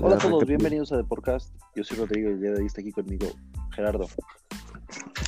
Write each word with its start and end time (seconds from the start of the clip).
Hola 0.00 0.16
a 0.16 0.18
todos, 0.18 0.46
bienvenidos 0.46 0.90
a 0.92 0.96
The 0.96 1.04
Podcast. 1.04 1.54
Yo 1.76 1.84
soy 1.84 1.98
Rodrigo 1.98 2.30
y 2.30 2.32
el 2.32 2.40
día 2.40 2.50
de 2.52 2.60
hoy 2.60 2.66
está 2.66 2.80
aquí 2.80 2.92
conmigo 2.92 3.26
Gerardo. 3.72 4.06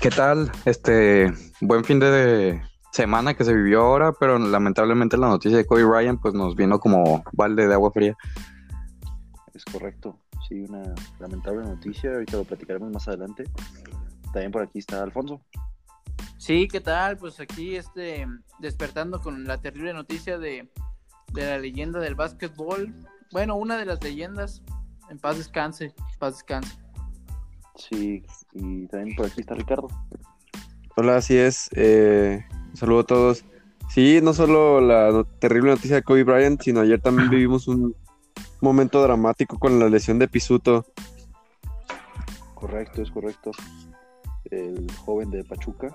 ¿Qué 0.00 0.10
tal? 0.10 0.50
Este 0.64 1.32
buen 1.60 1.84
fin 1.84 2.00
de 2.00 2.62
semana 2.90 3.34
que 3.34 3.44
se 3.44 3.52
vivió 3.52 3.82
ahora, 3.82 4.12
pero 4.12 4.38
lamentablemente 4.38 5.16
la 5.18 5.28
noticia 5.28 5.58
de 5.58 5.66
Kobe 5.66 5.84
Bryant 5.84 6.20
pues 6.20 6.32
nos 6.34 6.56
vino 6.56 6.80
como 6.80 7.22
balde 7.32 7.68
de 7.68 7.74
agua 7.74 7.90
fría. 7.92 8.16
Es 9.52 9.64
correcto, 9.66 10.18
sí, 10.48 10.64
una 10.68 10.94
lamentable 11.20 11.62
noticia, 11.62 12.12
ahorita 12.12 12.38
lo 12.38 12.44
platicaremos 12.44 12.90
más 12.90 13.06
adelante. 13.06 13.44
También 14.32 14.50
por 14.50 14.62
aquí 14.62 14.78
está 14.78 15.02
Alfonso. 15.02 15.42
Sí, 16.38 16.68
¿qué 16.68 16.80
tal? 16.80 17.18
Pues 17.18 17.38
aquí 17.38 17.76
este 17.76 18.26
despertando 18.58 19.20
con 19.20 19.44
la 19.44 19.60
terrible 19.60 19.92
noticia 19.92 20.38
de, 20.38 20.70
de 21.32 21.46
la 21.46 21.58
leyenda 21.58 22.00
del 22.00 22.14
básquetbol. 22.14 22.94
Bueno, 23.34 23.56
una 23.56 23.76
de 23.76 23.84
las 23.84 24.00
leyendas. 24.00 24.62
En 25.10 25.18
paz 25.18 25.38
descanse, 25.38 25.86
en 25.86 26.18
paz 26.20 26.34
descanse. 26.34 26.78
Sí, 27.74 28.24
y 28.52 28.86
también 28.86 29.16
por 29.16 29.26
aquí 29.26 29.40
está 29.40 29.56
Ricardo. 29.56 29.88
Hola, 30.94 31.16
así 31.16 31.36
es. 31.36 31.68
Eh, 31.74 32.44
un 32.70 32.76
saludo 32.76 33.00
a 33.00 33.04
todos. 33.04 33.44
Sí, 33.90 34.20
no 34.22 34.34
solo 34.34 34.80
la 34.80 35.10
no- 35.10 35.24
terrible 35.24 35.70
noticia 35.72 35.96
de 35.96 36.04
Kobe 36.04 36.22
Bryant, 36.22 36.62
sino 36.62 36.78
ayer 36.78 37.00
también 37.00 37.28
vivimos 37.30 37.66
un 37.66 37.96
momento 38.60 39.02
dramático 39.02 39.58
con 39.58 39.80
la 39.80 39.88
lesión 39.88 40.20
de 40.20 40.28
Pisuto. 40.28 40.86
Correcto, 42.54 43.02
es 43.02 43.10
correcto. 43.10 43.50
El 44.48 44.86
joven 45.04 45.32
de 45.32 45.42
Pachuca 45.42 45.88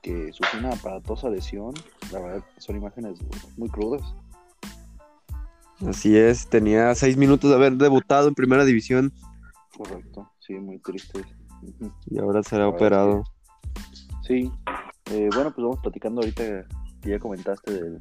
que 0.00 0.32
sufrió 0.32 0.60
una 0.60 0.70
aparatosa 0.70 1.28
lesión. 1.28 1.74
La 2.12 2.20
verdad, 2.20 2.42
son 2.56 2.76
imágenes 2.76 3.18
muy 3.58 3.68
crudas. 3.68 4.00
Así 5.86 6.16
es, 6.16 6.48
tenía 6.48 6.94
seis 6.94 7.16
minutos 7.16 7.50
de 7.50 7.56
haber 7.56 7.74
debutado 7.74 8.28
en 8.28 8.34
primera 8.34 8.64
división 8.64 9.12
Correcto, 9.76 10.30
sí, 10.40 10.54
muy 10.54 10.78
triste. 10.78 11.22
Y 12.06 12.18
ahora 12.18 12.42
será 12.42 12.66
operado. 12.68 13.24
Sí, 14.22 14.50
eh, 15.10 15.28
bueno, 15.34 15.52
pues 15.52 15.62
vamos 15.64 15.80
platicando 15.82 16.22
ahorita 16.22 16.66
que 17.02 17.10
ya 17.10 17.18
comentaste 17.18 17.72
del- 17.72 18.00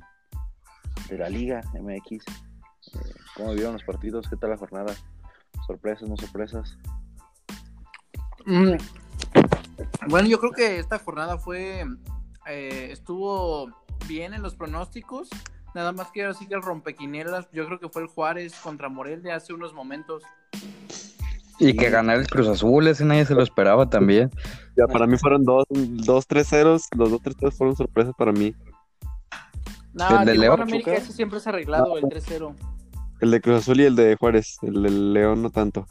de 1.10 1.18
la 1.18 1.28
Liga 1.30 1.62
MX. 1.74 2.12
Eh, 2.12 3.00
¿Cómo 3.36 3.54
vieron 3.54 3.74
los 3.74 3.84
partidos? 3.84 4.26
¿Qué 4.30 4.38
tal 4.38 4.52
la 4.52 4.58
jornada? 4.58 4.96
¿Sorpresas, 5.68 6.08
no 6.08 6.16
sorpresas? 6.16 6.78
Mm. 8.46 8.76
Bueno, 10.08 10.30
yo 10.30 10.40
creo 10.40 10.52
que 10.52 10.80
esta 10.80 11.00
jornada 11.00 11.38
fue. 11.38 11.84
eh, 12.48 12.90
estuvo 12.92 13.68
bien 14.08 14.34
en 14.34 14.42
los 14.44 14.56
pronósticos. 14.56 15.30
Nada 15.76 15.92
más 15.92 16.10
que 16.12 16.22
ahora 16.24 16.34
sí 16.34 16.48
que 16.48 16.56
el 16.56 16.62
rompequinielas. 16.62 17.48
Yo 17.52 17.66
creo 17.68 17.80
que 17.80 17.90
fue 17.90 18.02
el 18.02 18.08
Juárez 18.08 18.56
contra 18.64 18.88
Morel 18.88 19.22
de 19.22 19.34
hace 19.34 19.54
unos 19.54 19.74
momentos. 19.74 20.24
Y 21.60 21.76
que 21.76 21.90
ganar 21.90 22.18
el 22.18 22.28
Cruz 22.28 22.48
Azul, 22.48 22.88
ese 22.88 23.04
nadie 23.06 23.26
se 23.26 23.36
lo 23.36 23.44
esperaba 23.44 23.90
también. 23.90 24.32
Ya, 24.78 24.88
para 24.88 25.06
mí 25.06 25.18
fueron 25.18 25.44
dos, 25.44 25.66
dos 25.70 26.26
tres 26.28 26.48
ceros, 26.48 26.88
los 26.98 27.12
dos 27.12 27.22
tres 27.22 27.36
ceros 27.38 27.56
fueron 27.56 27.76
sorpresas 27.76 28.14
para 28.18 28.32
mí. 28.32 28.56
No, 29.94 30.20
El 30.22 30.26
de 30.26 30.38
León, 30.38 30.62
América 30.62 30.94
ese 30.94 31.12
siempre 31.14 31.40
es 31.40 31.48
arreglado, 31.48 31.98
el 31.98 32.04
3-0. 32.06 32.56
El 33.22 33.32
de 33.32 33.42
Cruz 33.42 33.58
Azul 33.60 33.80
y 33.80 33.84
el 33.84 33.96
de 33.96 34.16
Juárez, 34.18 34.58
el 34.62 34.82
del 34.84 35.14
León 35.14 35.42
no 35.42 35.50
tanto. 35.50 35.86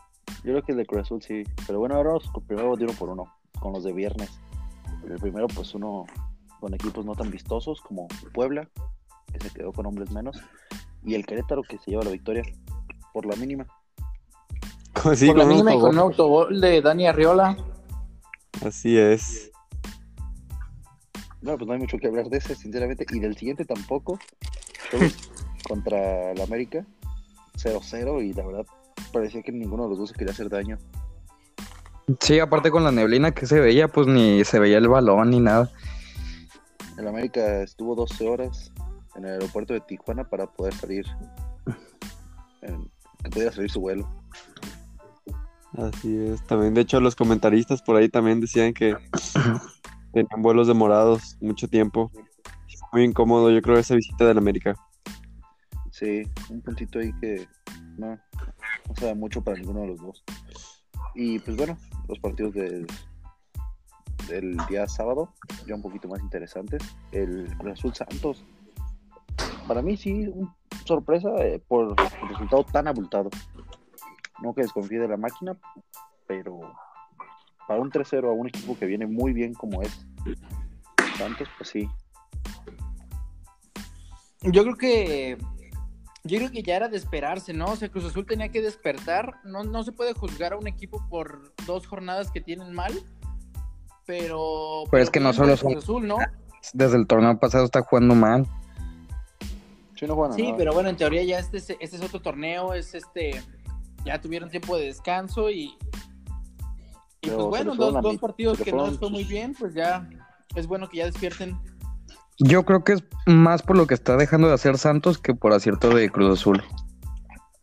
Yo 0.44 0.52
creo 0.52 0.62
que 0.62 0.72
el 0.72 0.78
de 0.78 0.86
Cruz 0.86 1.02
Azul 1.02 1.22
sí. 1.22 1.42
Pero 1.66 1.78
bueno, 1.78 1.94
ahora 1.94 2.10
vamos 2.10 2.30
con- 2.30 2.46
primero 2.46 2.76
de 2.76 2.84
uno 2.84 2.92
por 2.94 3.08
uno, 3.10 3.34
con 3.60 3.72
los 3.72 3.84
de 3.84 3.92
viernes. 3.94 4.30
El 5.08 5.18
primero, 5.18 5.46
pues 5.48 5.74
uno 5.74 6.04
con 6.60 6.72
equipos 6.74 7.04
no 7.06 7.14
tan 7.14 7.30
vistosos 7.30 7.80
como 7.80 8.08
Puebla, 8.34 8.68
que 9.34 9.48
se 9.48 9.54
quedó 9.54 9.72
con 9.72 9.86
hombres 9.86 10.10
menos, 10.10 10.40
y 11.04 11.14
el 11.14 11.26
Querétaro, 11.26 11.62
que 11.62 11.78
se 11.78 11.90
lleva 11.90 12.04
la 12.04 12.10
victoria 12.10 12.42
por 13.12 13.26
la 13.26 13.36
mínima. 13.36 13.66
Sí, 15.16 15.26
Por 15.26 15.38
la 15.38 15.44
mínima 15.44 15.74
y 15.74 15.78
con 15.80 15.90
un 15.90 15.98
autogol. 15.98 16.60
de 16.60 16.80
Dani 16.80 17.06
Arriola. 17.06 17.56
Así 18.64 18.96
es. 18.96 19.50
Bueno, 21.42 21.58
pues 21.58 21.66
no 21.66 21.74
hay 21.74 21.80
mucho 21.80 21.98
que 21.98 22.06
hablar 22.06 22.28
de 22.28 22.38
ese, 22.38 22.54
sinceramente, 22.54 23.04
y 23.10 23.18
del 23.18 23.36
siguiente 23.36 23.64
tampoco. 23.66 24.18
Contra 25.68 26.30
el 26.30 26.40
América, 26.40 26.86
0-0, 27.58 28.24
y 28.24 28.32
la 28.32 28.46
verdad 28.46 28.66
parecía 29.12 29.42
que 29.42 29.52
ninguno 29.52 29.82
de 29.82 29.88
los 29.90 29.98
dos 29.98 30.10
se 30.10 30.14
quería 30.14 30.32
hacer 30.32 30.48
daño. 30.48 30.78
Sí, 32.20 32.38
aparte 32.38 32.70
con 32.70 32.84
la 32.84 32.92
neblina 32.92 33.32
que 33.32 33.46
se 33.46 33.60
veía, 33.60 33.88
pues 33.88 34.06
ni 34.06 34.44
se 34.44 34.58
veía 34.58 34.78
el 34.78 34.88
balón 34.88 35.30
ni 35.30 35.40
nada. 35.40 35.70
El 36.96 37.08
América 37.08 37.62
estuvo 37.62 37.94
12 37.94 38.28
horas 38.28 38.72
en 39.16 39.24
el 39.24 39.32
aeropuerto 39.32 39.72
de 39.74 39.80
Tijuana 39.80 40.24
para 40.28 40.46
poder 40.46 40.74
salir, 40.74 41.04
en- 42.62 42.90
que 43.22 43.30
pudiera 43.30 43.52
salir 43.52 43.70
su 43.70 43.80
vuelo. 43.80 44.08
Así 45.76 46.16
es. 46.16 46.42
También, 46.46 46.74
de 46.74 46.82
hecho, 46.82 47.00
los 47.00 47.16
comentaristas 47.16 47.82
por 47.82 47.96
ahí 47.96 48.08
también 48.08 48.40
decían 48.40 48.72
que 48.74 48.96
tenían 50.12 50.42
vuelos 50.42 50.68
demorados 50.68 51.36
mucho 51.40 51.68
tiempo. 51.68 52.10
Muy 52.92 53.02
incómodo, 53.04 53.50
yo 53.50 53.60
creo, 53.60 53.76
esa 53.78 53.96
visita 53.96 54.24
del 54.24 54.38
América. 54.38 54.76
Sí, 55.90 56.22
un 56.50 56.60
puntito 56.60 56.98
ahí 57.00 57.12
que 57.20 57.48
no, 57.96 58.10
no 58.88 58.94
sabe 58.96 59.14
mucho 59.14 59.42
para 59.42 59.56
ninguno 59.58 59.80
de 59.80 59.86
los 59.88 60.00
dos. 60.00 60.24
Y 61.16 61.38
pues 61.40 61.56
bueno, 61.56 61.76
los 62.08 62.18
partidos 62.20 62.54
del, 62.54 62.86
del 64.28 64.56
día 64.68 64.86
sábado, 64.86 65.32
ya 65.66 65.74
un 65.74 65.82
poquito 65.82 66.06
más 66.08 66.20
interesantes. 66.20 66.82
El 67.10 67.48
Cruz 67.58 67.72
Azul 67.72 67.94
Santos. 67.94 68.44
Para 69.66 69.82
mí 69.82 69.96
sí, 69.96 70.26
un- 70.28 70.52
sorpresa 70.84 71.28
eh, 71.38 71.62
por 71.66 71.94
el 72.22 72.28
resultado 72.28 72.64
tan 72.64 72.88
abultado. 72.88 73.30
No 74.42 74.52
que 74.54 74.62
desconfíe 74.62 74.98
de 74.98 75.08
la 75.08 75.16
máquina, 75.16 75.56
pero 76.26 76.60
para 77.66 77.80
un 77.80 77.90
3-0 77.90 78.28
a 78.28 78.32
un 78.32 78.48
equipo 78.48 78.76
que 78.78 78.84
viene 78.86 79.06
muy 79.06 79.32
bien 79.32 79.54
como 79.54 79.80
es 79.82 80.06
Santos, 81.16 81.48
pues 81.56 81.70
sí. 81.70 81.88
Yo 84.42 84.62
creo 84.62 84.76
que 84.76 85.38
yo 86.24 86.38
creo 86.38 86.50
que 86.50 86.62
ya 86.62 86.76
era 86.76 86.88
de 86.88 86.96
esperarse, 86.96 87.52
¿no? 87.52 87.66
O 87.66 87.76
sea, 87.76 87.88
Cruz 87.90 88.04
Azul 88.06 88.26
tenía 88.26 88.48
que 88.50 88.60
despertar. 88.62 89.34
No, 89.44 89.62
no 89.62 89.82
se 89.84 89.92
puede 89.92 90.12
juzgar 90.14 90.52
a 90.54 90.56
un 90.58 90.66
equipo 90.66 91.06
por 91.08 91.54
dos 91.66 91.86
jornadas 91.86 92.30
que 92.30 92.40
tienen 92.40 92.72
mal. 92.74 92.92
Pero. 94.06 94.84
Pero 94.90 95.02
es 95.02 95.10
que 95.10 95.20
no 95.20 95.32
solo 95.32 95.56
son- 95.56 95.72
Cruz 95.72 95.84
Azul, 95.84 96.06
¿no? 96.06 96.16
Desde 96.72 96.96
el 96.96 97.06
torneo 97.06 97.38
pasado 97.38 97.64
está 97.64 97.82
jugando 97.82 98.14
mal. 98.14 98.46
Sí, 100.04 100.08
no 100.08 100.14
juegan 100.14 100.32
a 100.32 100.36
Sí, 100.36 100.42
nada. 100.44 100.56
pero 100.56 100.72
bueno, 100.72 100.88
en 100.88 100.96
teoría 100.96 101.22
ya 101.24 101.38
este, 101.38 101.56
es- 101.58 101.70
este 101.70 101.96
es 101.96 102.02
otro 102.02 102.20
torneo, 102.20 102.74
es 102.74 102.94
este. 102.94 103.42
Ya 104.04 104.20
tuvieron 104.20 104.50
tiempo 104.50 104.76
de 104.76 104.86
descanso 104.86 105.50
y. 105.50 105.76
Y 107.22 107.28
Pero 107.28 107.48
pues 107.48 107.64
bueno, 107.64 107.74
dos, 107.74 108.18
partidos 108.18 108.58
que 108.58 108.70
no 108.70 108.76
fueron 108.78 108.90
les 108.90 108.98
fue 108.98 109.10
muy 109.10 109.24
bien, 109.24 109.54
pues 109.58 109.72
ya 109.74 110.08
es 110.54 110.66
bueno 110.66 110.88
que 110.90 110.98
ya 110.98 111.06
despierten. 111.06 111.58
Yo 112.38 112.64
creo 112.64 112.84
que 112.84 112.94
es 112.94 113.04
más 113.26 113.62
por 113.62 113.76
lo 113.78 113.86
que 113.86 113.94
está 113.94 114.16
dejando 114.16 114.48
de 114.48 114.54
hacer 114.54 114.76
Santos 114.76 115.16
que 115.18 115.34
por 115.34 115.52
acierto 115.54 115.88
de 115.94 116.10
Cruz 116.10 116.38
Azul. 116.40 116.62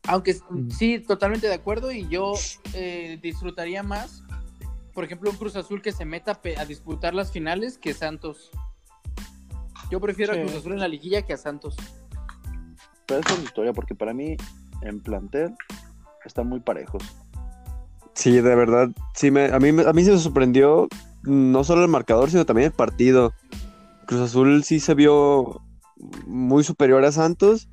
Aunque 0.08 0.36
sí, 0.76 0.98
totalmente 1.00 1.48
de 1.48 1.54
acuerdo 1.54 1.92
y 1.92 2.08
yo 2.08 2.34
eh, 2.74 3.20
disfrutaría 3.22 3.84
más, 3.84 4.24
por 4.94 5.04
ejemplo, 5.04 5.30
un 5.30 5.36
Cruz 5.38 5.56
Azul 5.56 5.82
que 5.84 5.92
se 5.92 6.06
meta 6.06 6.40
a 6.58 6.66
disputar 6.66 7.14
las 7.14 7.32
finales 7.32 7.78
que 7.78 7.94
Santos. 7.94 8.50
Yo 9.92 10.00
prefiero 10.00 10.34
Sí. 10.34 10.40
a 10.40 10.44
Cruz 10.44 10.56
Azul 10.56 10.72
en 10.74 10.80
la 10.80 10.88
liguilla 10.88 11.22
que 11.22 11.34
a 11.34 11.38
Santos. 11.38 11.76
Pero 13.06 13.22
esa 13.22 13.34
es 13.34 13.44
historia, 13.44 13.74
porque 13.74 13.96
para 13.96 14.14
mí, 14.14 14.38
en 14.82 15.02
plantel, 15.02 15.56
están 16.26 16.48
muy 16.48 16.60
parejos. 16.60 17.04
Sí, 18.14 18.32
de 18.32 18.56
verdad, 18.56 18.90
sí 19.16 19.32
me, 19.32 19.46
a 19.46 19.60
mí, 19.60 19.70
a 19.70 19.94
mí 19.94 20.04
se 20.04 20.12
me 20.12 20.18
sorprendió 20.18 20.88
no 21.24 21.64
solo 21.64 21.84
el 21.84 21.90
marcador, 21.90 22.30
sino 22.30 22.46
también 22.46 22.68
el 22.68 22.74
partido. 22.74 23.34
Cruz 24.06 24.22
Azul 24.22 24.64
sí 24.64 24.80
se 24.80 24.94
vio 24.94 25.62
muy 26.26 26.64
superior 26.64 27.04
a 27.06 27.12
Santos. 27.12 27.70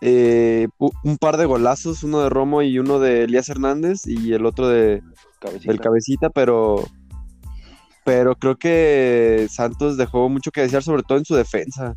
Eh, 0.00 0.66
un 1.04 1.16
par 1.16 1.36
de 1.36 1.44
golazos, 1.44 2.02
uno 2.02 2.22
de 2.22 2.28
Romo 2.28 2.62
y 2.62 2.78
uno 2.78 2.98
de 2.98 3.24
Elías 3.24 3.48
Hernández 3.48 4.04
y 4.06 4.32
el 4.32 4.46
otro 4.46 4.66
de, 4.68 5.00
Cabecita. 5.38 5.72
del 5.72 5.80
cabecita, 5.80 6.30
pero, 6.30 6.84
pero 8.04 8.34
creo 8.34 8.56
que 8.56 9.46
Santos 9.48 9.96
dejó 9.96 10.28
mucho 10.28 10.50
que 10.50 10.62
desear, 10.62 10.82
sobre 10.82 11.04
todo 11.04 11.18
en 11.18 11.24
su 11.24 11.36
defensa. 11.36 11.94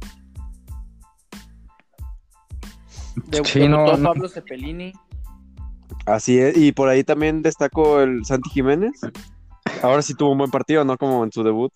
De, 3.28 3.44
Sí, 3.46 3.60
debutó 3.60 3.92
no, 3.94 3.98
no. 3.98 4.10
Pablo 4.14 4.28
Cepelini. 4.30 4.94
Así 6.06 6.38
es, 6.40 6.56
y 6.58 6.72
por 6.72 6.90
ahí 6.90 7.04
también 7.04 7.42
destaco 7.42 8.02
el 8.02 8.26
Santi 8.26 8.50
Jiménez. 8.52 9.00
Ahora 9.82 10.02
sí 10.02 10.14
tuvo 10.14 10.32
un 10.32 10.38
buen 10.40 10.52
partido, 10.52 10.84
no 10.86 10.98
como 10.98 11.24
en 11.24 11.32
su 11.32 11.44
debut. 11.44 11.72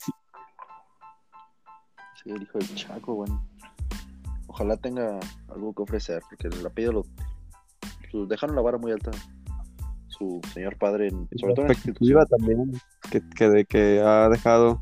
Sí, 2.21 2.29
el 2.29 2.43
hijo 2.43 2.57
del 2.59 2.75
Chaco, 2.75 3.15
bueno. 3.15 3.43
Ojalá 4.47 4.77
tenga 4.77 5.19
algo 5.47 5.73
que 5.73 5.81
ofrecer, 5.83 6.21
porque 6.29 6.47
el 6.47 6.65
apellido 6.65 6.91
lo. 6.93 7.03
su- 8.11 8.27
dejaron 8.27 8.55
la 8.55 8.61
vara 8.61 8.77
muy 8.77 8.91
alta. 8.91 9.11
Su 10.07 10.41
señor 10.53 10.77
padre, 10.77 11.07
en- 11.07 11.29
sobre 11.39 11.53
todo 11.53 11.65
en 11.65 11.67
la 11.69 11.73
expectativa 11.73 12.21
institución. 12.21 12.27
también 12.27 12.81
que, 13.09 13.21
que, 13.35 13.49
de- 13.49 13.65
que 13.65 14.01
ha 14.01 14.27
dejado. 14.29 14.81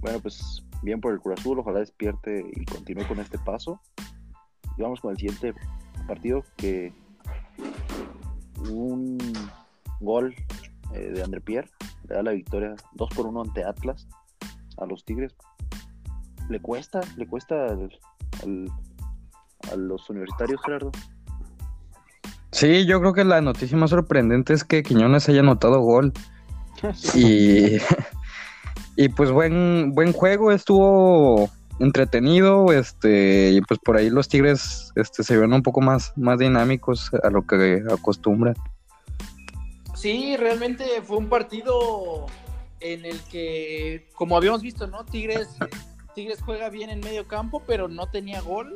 Bueno, 0.00 0.18
pues 0.20 0.62
bien 0.82 1.00
por 1.00 1.12
el 1.12 1.20
Cruz 1.20 1.38
Azul, 1.38 1.58
ojalá 1.58 1.80
despierte 1.80 2.44
y 2.54 2.64
continúe 2.64 3.06
con 3.06 3.20
este 3.20 3.38
paso. 3.38 3.80
Y 4.76 4.82
vamos 4.82 5.00
con 5.00 5.10
el 5.12 5.16
siguiente 5.18 5.54
partido 6.06 6.42
que 6.56 6.92
un 8.70 9.18
gol 10.00 10.34
eh, 10.94 11.10
de 11.14 11.22
André 11.22 11.40
Pierre, 11.40 11.68
le 12.08 12.14
da 12.16 12.22
la 12.22 12.32
victoria 12.32 12.74
2 12.94 13.08
por 13.14 13.26
1 13.26 13.42
ante 13.42 13.64
Atlas 13.64 14.06
a 14.78 14.86
los 14.86 15.04
Tigres. 15.04 15.34
Le 16.48 16.60
cuesta, 16.60 17.00
le 17.16 17.26
cuesta 17.26 17.66
al- 17.66 17.98
al- 18.42 18.68
a 19.72 19.76
los 19.76 20.08
universitarios, 20.10 20.60
Gerardo. 20.64 20.90
Sí, 22.52 22.84
yo 22.86 22.98
creo 23.00 23.12
que 23.12 23.24
la 23.24 23.40
noticia 23.40 23.76
más 23.78 23.90
sorprendente 23.90 24.52
es 24.52 24.64
que 24.64 24.82
Quiñones 24.82 25.28
haya 25.28 25.40
anotado 25.40 25.80
gol. 25.80 26.12
Y, 27.14 27.76
y 28.96 29.08
pues 29.10 29.30
buen, 29.30 29.92
buen 29.94 30.14
juego, 30.14 30.50
estuvo 30.50 31.50
entretenido, 31.80 32.72
este, 32.72 33.50
y 33.50 33.60
pues 33.62 33.80
por 33.80 33.96
ahí 33.96 34.10
los 34.10 34.28
Tigres 34.28 34.92
este, 34.96 35.24
se 35.24 35.34
vieron 35.34 35.54
un 35.54 35.62
poco 35.62 35.80
más, 35.80 36.12
más 36.16 36.38
dinámicos 36.38 37.10
a 37.22 37.30
lo 37.30 37.46
que 37.46 37.82
acostumbran. 37.90 38.54
Sí, 39.94 40.36
realmente 40.36 40.84
fue 41.02 41.16
un 41.16 41.28
partido 41.28 42.26
en 42.80 43.04
el 43.04 43.20
que, 43.24 44.08
como 44.14 44.36
habíamos 44.36 44.62
visto, 44.62 44.86
¿no? 44.86 45.04
Tigres, 45.04 45.48
Tigres 46.14 46.40
juega 46.42 46.70
bien 46.70 46.90
en 46.90 47.00
medio 47.00 47.26
campo, 47.26 47.62
pero 47.66 47.88
no 47.88 48.08
tenía 48.08 48.40
gol. 48.40 48.74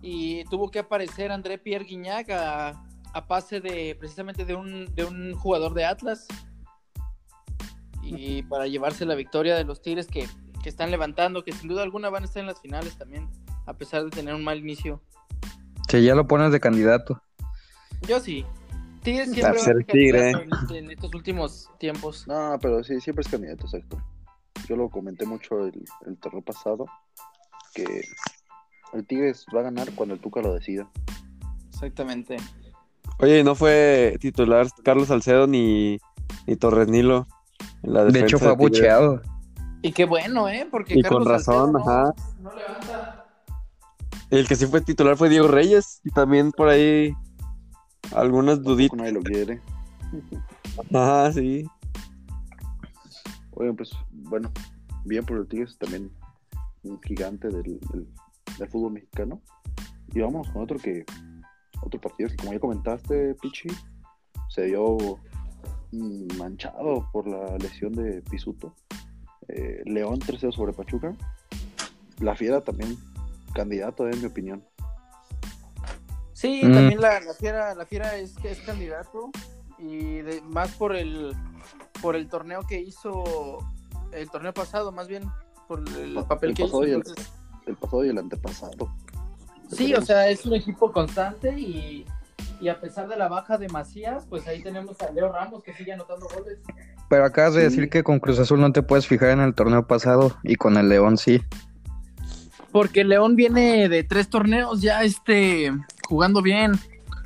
Y 0.00 0.44
tuvo 0.44 0.70
que 0.70 0.80
aparecer 0.80 1.32
André 1.32 1.58
Pierre 1.58 1.84
Guignac 1.84 2.30
a, 2.30 2.84
a 3.12 3.26
pase 3.26 3.60
de 3.60 3.96
precisamente 3.98 4.44
de 4.44 4.54
un, 4.54 4.94
de 4.94 5.04
un 5.04 5.34
jugador 5.34 5.74
de 5.74 5.84
Atlas. 5.84 6.26
Y 8.02 8.42
para 8.42 8.66
llevarse 8.66 9.06
la 9.06 9.14
victoria 9.14 9.56
de 9.56 9.64
los 9.64 9.80
Tigres 9.80 10.06
que, 10.06 10.28
que 10.64 10.70
están 10.70 10.90
levantando, 10.90 11.44
que 11.44 11.52
sin 11.52 11.68
duda 11.68 11.82
alguna 11.82 12.08
van 12.08 12.22
a 12.22 12.26
estar 12.26 12.40
en 12.40 12.46
las 12.46 12.58
finales 12.58 12.96
también, 12.96 13.28
a 13.66 13.74
pesar 13.74 14.02
de 14.02 14.08
tener 14.08 14.34
un 14.34 14.42
mal 14.42 14.58
inicio. 14.58 15.02
Si 15.90 16.02
ya 16.02 16.14
lo 16.14 16.26
pones 16.26 16.52
de 16.52 16.58
candidato. 16.58 17.22
Yo 18.08 18.18
sí. 18.18 18.46
Tigres 19.02 19.30
siempre 19.30 19.52
va 19.52 19.60
a 19.60 19.62
ser 19.62 19.76
el 19.76 19.84
Tigre. 19.84 20.30
en, 20.30 20.48
este- 20.62 20.78
en 20.78 20.90
estos 20.90 21.14
últimos 21.14 21.68
tiempos. 21.78 22.26
No, 22.26 22.58
pero 22.62 22.82
sí, 22.82 22.98
siempre 23.02 23.20
es 23.20 23.28
candidato, 23.28 23.66
exacto. 23.66 24.02
Yo 24.66 24.76
lo 24.76 24.88
comenté 24.88 25.26
mucho 25.26 25.66
el, 25.66 25.84
el 26.06 26.16
torneo 26.16 26.40
pasado, 26.40 26.86
que 27.74 28.00
el 28.94 29.06
Tigres 29.06 29.44
va 29.54 29.60
a 29.60 29.64
ganar 29.64 29.92
cuando 29.94 30.14
el 30.14 30.20
Tuca 30.22 30.40
lo 30.40 30.54
decida. 30.54 30.88
Exactamente. 31.74 32.38
Oye, 33.18 33.40
¿y 33.40 33.44
no 33.44 33.54
fue 33.54 34.16
titular 34.18 34.66
Carlos 34.82 35.08
Salcedo 35.08 35.46
ni, 35.46 35.98
ni 36.46 36.56
Torres 36.56 36.88
Nilo 36.88 37.26
en 37.82 37.92
la 37.92 38.04
De 38.06 38.20
hecho, 38.20 38.38
fue 38.38 38.48
abucheado. 38.48 39.20
Y 39.84 39.92
qué 39.92 40.06
bueno, 40.06 40.48
¿eh? 40.48 40.66
Porque 40.70 40.98
Y 40.98 41.02
Carlos 41.02 41.24
con 41.24 41.32
razón, 41.32 41.72
Salcedo 41.72 41.90
ajá. 41.90 42.14
no 42.40 42.54
levanta. 42.54 43.26
El 44.30 44.48
que 44.48 44.56
sí 44.56 44.66
fue 44.66 44.80
titular 44.80 45.16
fue 45.16 45.28
Diego 45.28 45.46
Reyes 45.46 46.00
y 46.04 46.10
también 46.10 46.52
por 46.52 46.68
ahí 46.68 47.12
algunas 48.14 48.62
duditas. 48.62 48.96
nadie 48.96 49.12
lo 49.12 49.20
quiere. 49.22 49.60
Ajá, 50.92 51.30
sí. 51.32 51.66
Oigan, 53.52 53.76
pues, 53.76 53.90
bueno, 54.10 54.50
bien 55.04 55.24
por 55.24 55.36
el 55.36 55.46
Tigres, 55.46 55.76
también 55.78 56.10
un 56.82 57.00
gigante 57.02 57.48
del, 57.48 57.78
del- 57.92 58.08
del 58.58 58.68
fútbol 58.70 58.92
mexicano. 58.94 59.42
Y 60.14 60.20
vamos 60.20 60.48
con 60.50 60.62
otro 60.62 60.78
que, 60.78 61.04
otro 61.82 62.00
partido 62.00 62.30
que 62.30 62.36
como 62.36 62.52
ya 62.54 62.58
comentaste, 62.58 63.34
Pichi, 63.42 63.68
se 64.48 64.62
dio 64.64 64.96
manchado 66.38 67.06
por 67.12 67.28
la 67.28 67.58
lesión 67.58 67.92
de 67.92 68.22
Pisuto. 68.30 68.74
Eh, 69.48 69.82
León 69.84 70.18
3-0 70.20 70.52
sobre 70.52 70.72
Pachuca. 70.72 71.14
La 72.20 72.34
Fiera 72.36 72.60
también 72.62 72.96
candidato, 73.54 74.06
eh, 74.08 74.12
en 74.12 74.20
mi 74.20 74.26
opinión. 74.26 74.64
Sí, 76.32 76.62
Mm. 76.64 76.72
también 76.74 77.00
la, 77.00 77.20
la 77.20 77.34
fiera, 77.34 77.74
la 77.74 77.86
fiera 77.86 78.16
es 78.16 78.34
que 78.36 78.50
es 78.50 78.60
candidato 78.60 79.30
y 79.78 80.16
de- 80.22 80.40
más 80.42 80.72
por 80.72 80.94
el 80.96 81.34
por 82.02 82.16
el 82.16 82.28
torneo 82.28 82.62
que 82.68 82.80
hizo 82.80 83.58
el 84.12 84.28
torneo 84.30 84.52
pasado, 84.52 84.92
más 84.92 85.08
bien 85.08 85.24
por 85.68 85.80
el 85.88 86.18
El 86.18 86.24
papel 86.26 86.52
que 86.54 86.64
hizo. 86.64 86.84
entonces- 86.84 87.32
El 87.66 87.76
pasado 87.76 88.04
y 88.04 88.08
el 88.10 88.18
antepasado. 88.18 88.92
sí, 89.70 89.94
o 89.94 90.02
sea, 90.02 90.28
es 90.28 90.44
un 90.44 90.54
equipo 90.54 90.92
constante 90.92 91.58
y, 91.58 92.04
y 92.60 92.68
a 92.68 92.78
pesar 92.80 93.08
de 93.08 93.16
la 93.16 93.28
baja 93.28 93.56
de 93.56 93.68
Macías, 93.68 94.26
pues 94.28 94.46
ahí 94.46 94.62
tenemos 94.62 95.00
a 95.00 95.10
Leo 95.12 95.32
Ramos 95.32 95.62
que 95.62 95.72
sigue 95.72 95.92
anotando 95.94 96.28
goles. 96.28 96.58
Pero 97.14 97.26
acabas 97.26 97.54
de 97.54 97.60
Sí. 97.60 97.66
decir 97.68 97.88
que 97.90 98.02
con 98.02 98.18
Cruz 98.18 98.40
Azul 98.40 98.60
no 98.60 98.72
te 98.72 98.82
puedes 98.82 99.06
fijar 99.06 99.30
en 99.30 99.38
el 99.38 99.54
torneo 99.54 99.86
pasado 99.86 100.36
y 100.42 100.56
con 100.56 100.76
el 100.76 100.88
León 100.88 101.16
sí. 101.16 101.40
Porque 102.72 103.04
León 103.04 103.36
viene 103.36 103.88
de 103.88 104.02
tres 104.02 104.28
torneos 104.28 104.82
ya 104.82 105.04
este 105.04 105.70
jugando 106.08 106.42
bien. 106.42 106.72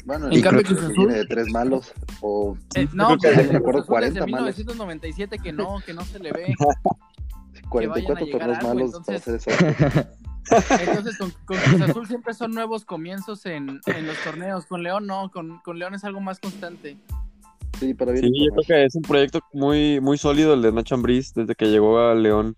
Bueno, 0.05 0.27
En 0.27 0.35
el 0.35 0.43
cambio, 0.43 0.63
Cruz 0.63 0.79
Cruz 0.79 0.91
Azul 0.91 0.93
Azul- 0.95 1.07
viene 1.07 1.21
de 1.21 1.27
tres 1.27 1.51
malos 1.51 1.95
o 2.21 2.55
Eh, 2.75 2.87
no, 2.93 3.17
que 3.17 3.29
me 3.31 3.35
acuerdo 3.57 3.61
Cruz 3.63 3.75
Azul 3.77 3.87
40 3.87 4.21
desde 4.21 4.31
malos. 4.31 4.47
1997 4.59 5.39
que 5.39 5.53
no, 5.55 5.79
que 5.87 5.95
no 5.95 6.05
se 6.05 6.19
le 6.19 6.33
ve. 6.33 6.55
44 7.71 8.27
llegar 8.27 8.41
torneos 8.41 8.59
algo, 8.59 8.69
malos 8.75 8.91
para 9.07 9.17
hacer 9.19 9.35
entonces- 9.37 9.47
eso. 9.47 10.09
Entonces 10.83 11.17
con, 11.17 11.31
con 11.47 11.57
Cruz 11.57 11.81
Azul 11.97 12.07
siempre 12.09 12.35
son 12.35 12.51
nuevos 12.53 12.85
comienzos 12.85 13.47
en, 13.47 13.81
en 13.87 14.07
los 14.07 14.17
torneos. 14.23 14.67
Con 14.67 14.83
León 14.83 15.07
no, 15.07 15.31
con, 15.31 15.59
con 15.61 15.79
León 15.79 15.95
es 15.95 16.05
algo 16.05 16.21
más 16.21 16.41
constante. 16.41 16.99
Sí, 17.79 17.95
para 17.95 18.13
bien. 18.13 18.25
Sí, 18.25 18.45
yo 18.47 18.51
creo 18.53 18.65
que 18.67 18.85
es 18.87 18.95
un 18.95 19.03
proyecto 19.03 19.41
muy, 19.53 20.01
muy 20.01 20.19
sólido 20.19 20.55
el 20.55 20.63
de 20.63 20.73
Nacho 20.73 20.95
Ambriz 20.95 21.33
desde 21.35 21.55
que 21.55 21.67
llegó 21.67 21.99
a 21.99 22.15
León. 22.15 22.57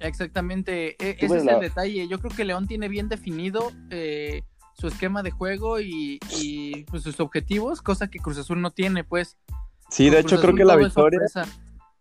Exactamente, 0.00 0.96
e- 0.98 1.16
ese 1.20 1.38
es 1.38 1.44
la- 1.44 1.54
el 1.54 1.60
detalle. 1.60 2.08
Yo 2.08 2.18
creo 2.18 2.32
que 2.34 2.44
León 2.44 2.66
tiene 2.66 2.88
bien 2.88 3.08
definido 3.08 3.70
eh, 3.90 4.42
su 4.74 4.88
esquema 4.88 5.22
de 5.22 5.30
juego 5.30 5.80
y, 5.80 6.18
y, 6.40 6.84
pues, 6.84 7.02
sus 7.04 7.20
objetivos, 7.20 7.82
cosa 7.82 8.08
que 8.08 8.18
Cruz 8.18 8.38
Azul 8.38 8.60
no 8.60 8.70
tiene, 8.70 9.04
pues. 9.04 9.36
Sí, 9.90 10.10
de 10.10 10.18
hecho 10.20 10.36
Cruz 10.36 10.40
creo 10.40 10.50
Azul 10.50 10.58
que 10.58 10.64
la 10.64 10.76
victoria, 10.76 11.20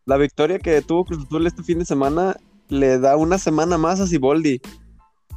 la 0.06 0.18
victoria 0.18 0.60
que 0.60 0.82
tuvo 0.82 1.06
Cruz 1.06 1.26
Azul 1.26 1.46
este 1.46 1.64
fin 1.64 1.80
de 1.80 1.86
semana 1.86 2.36
le 2.70 2.98
da 3.00 3.18
una 3.18 3.38
semana 3.38 3.78
más 3.78 4.00
a 4.00 4.08
Siboldi. 4.08 4.62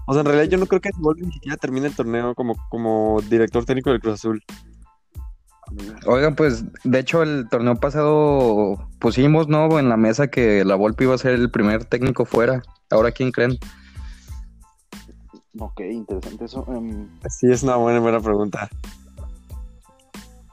O 0.06 0.12
sea, 0.12 0.20
en 0.20 0.26
realidad 0.26 0.50
yo 0.50 0.58
no 0.58 0.66
creo 0.66 0.80
que 0.80 0.90
Siboldi 0.92 1.26
ni 1.26 1.32
siquiera 1.32 1.56
termine 1.56 1.86
el 1.88 1.94
torneo 1.96 2.34
como, 2.34 2.54
como 2.70 3.20
director 3.28 3.64
técnico 3.64 3.90
del 3.90 4.00
Cruz 4.00 4.14
Azul. 4.14 4.42
Oigan, 6.06 6.34
pues 6.36 6.64
de 6.84 6.98
hecho 6.98 7.22
el 7.22 7.48
torneo 7.48 7.76
pasado 7.76 8.88
pusimos, 8.98 9.48
¿no? 9.48 9.78
En 9.78 9.88
la 9.88 9.96
mesa 9.96 10.28
que 10.28 10.64
la 10.64 10.74
Volpe 10.74 11.04
iba 11.04 11.14
a 11.14 11.18
ser 11.18 11.32
el 11.34 11.50
primer 11.50 11.84
técnico 11.84 12.24
fuera. 12.24 12.62
Ahora, 12.90 13.12
¿quién 13.12 13.32
creen? 13.32 13.58
Ok, 15.58 15.80
interesante 15.80 16.44
eso. 16.44 16.64
Em, 16.68 17.08
Sí, 17.28 17.50
es 17.50 17.62
una 17.62 17.76
buena, 17.76 18.00
buena 18.00 18.20
pregunta. 18.20 18.68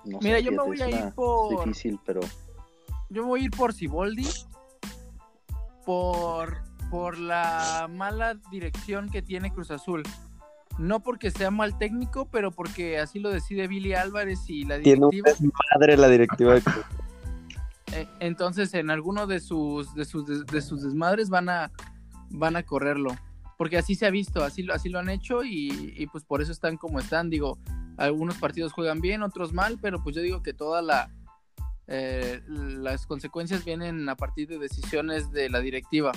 no 0.06 0.20
Mira, 0.22 0.38
sé, 0.38 0.44
yo 0.44 0.52
me 0.52 0.58
voy 0.60 0.82
a 0.82 0.90
ir 0.90 1.14
por- 1.14 1.54
es 1.54 1.60
difícil, 1.66 2.00
pero 2.06 2.22
Yo 3.10 3.26
voy 3.26 3.42
a 3.42 3.44
ir 3.46 3.52
por 3.52 3.74
Siboldi 3.74 4.28
por, 5.86 6.62
por 6.90 7.18
la 7.18 7.88
mala 7.92 8.36
dirección 8.52 9.10
que 9.10 9.22
tiene 9.22 9.52
Cruz 9.52 9.72
Azul. 9.72 10.04
No 10.78 11.02
porque 11.02 11.32
sea 11.32 11.52
mal 11.52 11.78
técnico, 11.78 12.28
pero 12.32 12.52
porque 12.52 12.98
así 13.00 13.20
lo 13.20 13.30
decide 13.30 13.68
Billy 13.68 13.94
Álvarez 13.94 14.50
y 14.50 14.66
la 14.66 14.80
Tiene 14.80 15.06
un 15.06 15.12
directiva. 15.12 15.50
desmadre 15.52 15.98
la 15.98 16.08
directiva 16.08 16.56
Eh, 17.94 18.08
Entonces, 18.20 18.74
en 18.74 18.90
alguno 18.90 19.28
de 19.28 19.40
sus, 19.40 19.94
de 19.96 20.06
sus, 20.06 20.26
de, 20.26 20.44
de 20.52 20.62
sus 20.62 20.82
desmadres 20.82 21.30
van 21.30 21.50
a, 21.50 21.72
van 22.30 22.56
a 22.56 22.64
correrlo. 22.64 23.16
Porque 23.58 23.78
así 23.78 23.96
se 23.96 24.06
ha 24.06 24.10
visto, 24.10 24.44
así, 24.44 24.64
lo- 24.64 24.74
así 24.74 24.90
lo 24.90 24.98
han 25.00 25.10
hecho 25.10 25.44
y, 25.44 25.94
y, 25.96 26.08
pues 26.08 26.24
por 26.24 26.42
eso 26.42 26.52
están 26.52 26.78
como 26.78 27.00
están. 27.00 27.30
Digo, 27.30 27.60
algunos 27.98 28.38
partidos 28.38 28.72
juegan 28.74 29.02
bien, 29.02 29.22
otros 29.22 29.54
mal, 29.54 29.78
pero 29.80 30.02
pues 30.02 30.16
yo 30.16 30.22
digo 30.22 30.42
que 30.42 30.54
toda 30.54 30.82
la 30.82 31.12
eh, 31.88 32.42
las 32.48 33.06
consecuencias 33.06 33.66
vienen 33.66 34.08
a 34.08 34.16
partir 34.16 34.48
de 34.48 34.58
decisiones 34.58 35.30
de 35.32 35.50
la 35.50 35.60
directiva. 35.60 36.12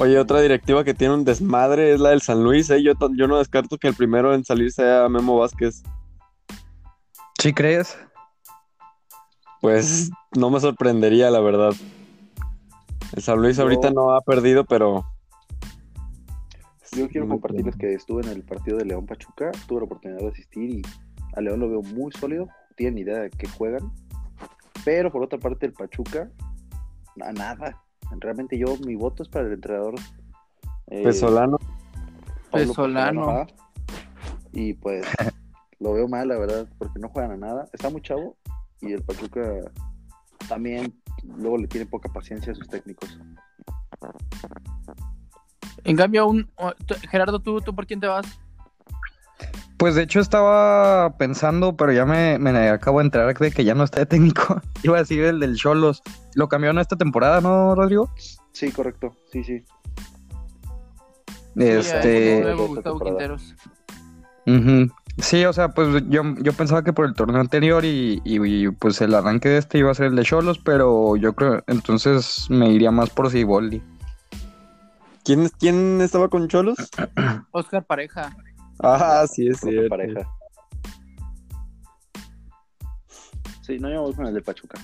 Oye, 0.00 0.18
otra 0.18 0.40
directiva 0.40 0.82
que 0.82 0.92
tiene 0.94 1.14
un 1.14 1.24
desmadre 1.24 1.92
es 1.92 2.00
la 2.00 2.10
del 2.10 2.20
San 2.20 2.42
Luis, 2.42 2.68
¿eh? 2.70 2.82
Yo, 2.82 2.94
no 3.28 3.38
descarto 3.38 3.78
que 3.78 3.86
el 3.88 3.94
primero 3.94 4.34
en 4.34 4.44
salir 4.44 4.72
sea 4.72 5.08
Memo 5.08 5.38
Vázquez. 5.38 5.82
¿Sí 7.40 7.52
crees? 7.52 7.96
Pues 9.60 10.10
no 10.36 10.50
me 10.50 10.58
sorprendería, 10.60 11.30
la 11.30 11.40
verdad. 11.40 11.72
El 13.14 13.22
San 13.22 13.40
Luis 13.40 13.56
Yo- 13.56 13.62
ahorita 13.62 13.90
no 13.92 14.10
ha 14.10 14.20
perdido, 14.20 14.64
pero 14.64 15.04
yo 16.96 17.08
quiero 17.08 17.26
No 17.26 17.34
compartirles 17.34 17.76
creo. 17.76 17.90
que 17.90 17.96
estuve 17.96 18.22
en 18.22 18.30
el 18.30 18.42
partido 18.42 18.78
de 18.78 18.84
León 18.84 19.06
Pachuca, 19.06 19.50
tuve 19.68 19.80
la 19.80 19.84
oportunidad 19.84 20.20
de 20.20 20.28
asistir 20.28 20.70
y 20.70 20.82
a 21.36 21.40
León 21.40 21.60
lo 21.60 21.68
veo 21.68 21.82
muy 21.82 22.10
sólido, 22.12 22.48
tienen 22.76 22.98
idea 22.98 23.18
de 23.20 23.30
qué 23.30 23.48
juegan, 23.48 23.92
pero 24.84 25.10
por 25.12 25.22
otra 25.22 25.38
parte 25.38 25.66
el 25.66 25.72
Pachuca, 25.72 26.30
a 27.20 27.32
nada. 27.32 27.80
Realmente 28.20 28.58
yo, 28.58 28.76
mi 28.86 28.94
voto 28.94 29.22
es 29.22 29.28
para 29.28 29.46
el 29.46 29.52
entrenador 29.54 29.94
eh, 30.88 31.02
Pesolano. 31.04 31.58
Pablo 32.50 32.68
Pesolano. 32.68 33.46
Y 34.52 34.74
pues 34.74 35.06
lo 35.80 35.92
veo 35.94 36.08
mal, 36.08 36.28
la 36.28 36.38
verdad, 36.38 36.68
porque 36.78 36.98
no 36.98 37.08
juegan 37.08 37.32
a 37.32 37.36
nada. 37.36 37.68
Está 37.72 37.90
muy 37.90 38.00
chavo 38.02 38.36
y 38.80 38.92
el 38.92 39.02
Pachuca 39.02 39.42
también 40.48 41.00
luego 41.38 41.56
le 41.58 41.66
tiene 41.66 41.86
poca 41.86 42.12
paciencia 42.12 42.52
a 42.52 42.54
sus 42.54 42.68
técnicos. 42.68 43.18
En 45.84 45.96
cambio, 45.96 46.26
un, 46.26 46.48
o- 46.56 46.72
tú- 46.86 46.94
Gerardo, 47.10 47.38
¿tú, 47.40 47.60
¿tú 47.60 47.74
por 47.74 47.86
quién 47.86 48.00
te 48.00 48.06
vas? 48.06 48.26
Pues 49.76 49.94
de 49.94 50.02
hecho 50.02 50.20
estaba 50.20 51.16
pensando, 51.18 51.76
pero 51.76 51.92
ya 51.92 52.06
me, 52.06 52.38
me 52.38 52.68
acabo 52.68 53.00
de 53.00 53.06
enterar 53.06 53.36
de 53.36 53.50
que 53.50 53.64
ya 53.64 53.74
no 53.74 53.84
está 53.84 54.00
de 54.00 54.06
técnico. 54.06 54.60
Iba 54.82 54.96
a 54.96 55.00
decir 55.00 55.24
el 55.24 55.40
del 55.40 55.56
Cholos. 55.56 56.02
Lo 56.34 56.48
cambiaron 56.48 56.78
esta 56.78 56.96
temporada, 56.96 57.40
¿no, 57.40 57.74
Rodrigo? 57.74 58.10
Sí, 58.52 58.70
correcto. 58.70 59.14
Sí, 59.32 59.42
sí. 59.42 59.64
Este. 61.56 62.40
Nuevo 62.42 62.68
Gustavo 62.68 63.00
Quinteros. 63.00 63.54
Sí, 65.18 65.44
o 65.44 65.52
sea, 65.52 65.68
pues 65.68 66.02
yo, 66.08 66.22
yo 66.40 66.52
pensaba 66.52 66.82
que 66.82 66.92
por 66.92 67.06
el 67.06 67.14
torneo 67.14 67.40
anterior 67.40 67.84
y, 67.84 68.20
y, 68.24 68.68
pues 68.70 69.00
el 69.00 69.14
arranque 69.14 69.48
de 69.48 69.58
este 69.58 69.78
iba 69.78 69.90
a 69.90 69.94
ser 69.94 70.06
el 70.06 70.16
de 70.16 70.24
Cholos, 70.24 70.58
pero 70.58 71.16
yo 71.16 71.34
creo, 71.34 71.62
entonces 71.68 72.46
me 72.50 72.70
iría 72.70 72.90
más 72.90 73.10
por 73.10 73.30
Siboldi. 73.30 73.80
¿Quién, 75.24 75.48
¿Quién 75.60 76.00
estaba 76.00 76.28
con 76.28 76.48
Cholos? 76.48 76.76
Oscar 77.52 77.84
Pareja. 77.84 78.36
Ah, 78.80 79.26
sí, 79.30 79.48
es 79.48 79.60
cierto. 79.60 79.88
pareja. 79.88 80.28
Sí, 83.62 83.78
no 83.78 83.88
llevamos 83.88 84.14
con 84.16 84.26
el 84.26 84.34
de 84.34 84.42
Pachuca. 84.42 84.78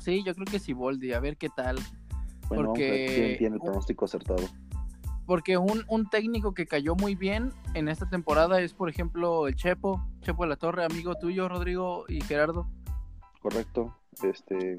Sí, 0.00 0.22
yo 0.24 0.34
creo 0.34 0.46
que 0.46 0.58
Siboldi, 0.58 1.12
a 1.12 1.20
ver 1.20 1.36
qué 1.36 1.48
tal. 1.48 1.76
Bueno, 2.48 2.64
vamos 2.72 2.78
a 2.78 2.82
ver 2.82 3.06
Porque- 3.06 3.14
quién 3.14 3.38
tiene 3.38 3.56
el 3.56 3.62
pronóstico 3.62 4.04
acertado. 4.04 4.42
Porque 5.26 5.56
un, 5.56 5.84
un 5.88 6.10
técnico 6.10 6.52
que 6.52 6.66
cayó 6.66 6.94
muy 6.96 7.14
bien 7.14 7.52
en 7.72 7.88
esta 7.88 8.06
temporada 8.10 8.60
es, 8.60 8.74
por 8.74 8.90
ejemplo, 8.90 9.46
el 9.48 9.54
Chepo, 9.54 10.06
Chepo 10.20 10.42
de 10.42 10.50
la 10.50 10.56
Torre, 10.56 10.84
amigo 10.84 11.14
tuyo, 11.14 11.48
Rodrigo 11.48 12.04
y 12.08 12.20
Gerardo. 12.20 12.68
Correcto. 13.40 13.96
Este, 14.22 14.78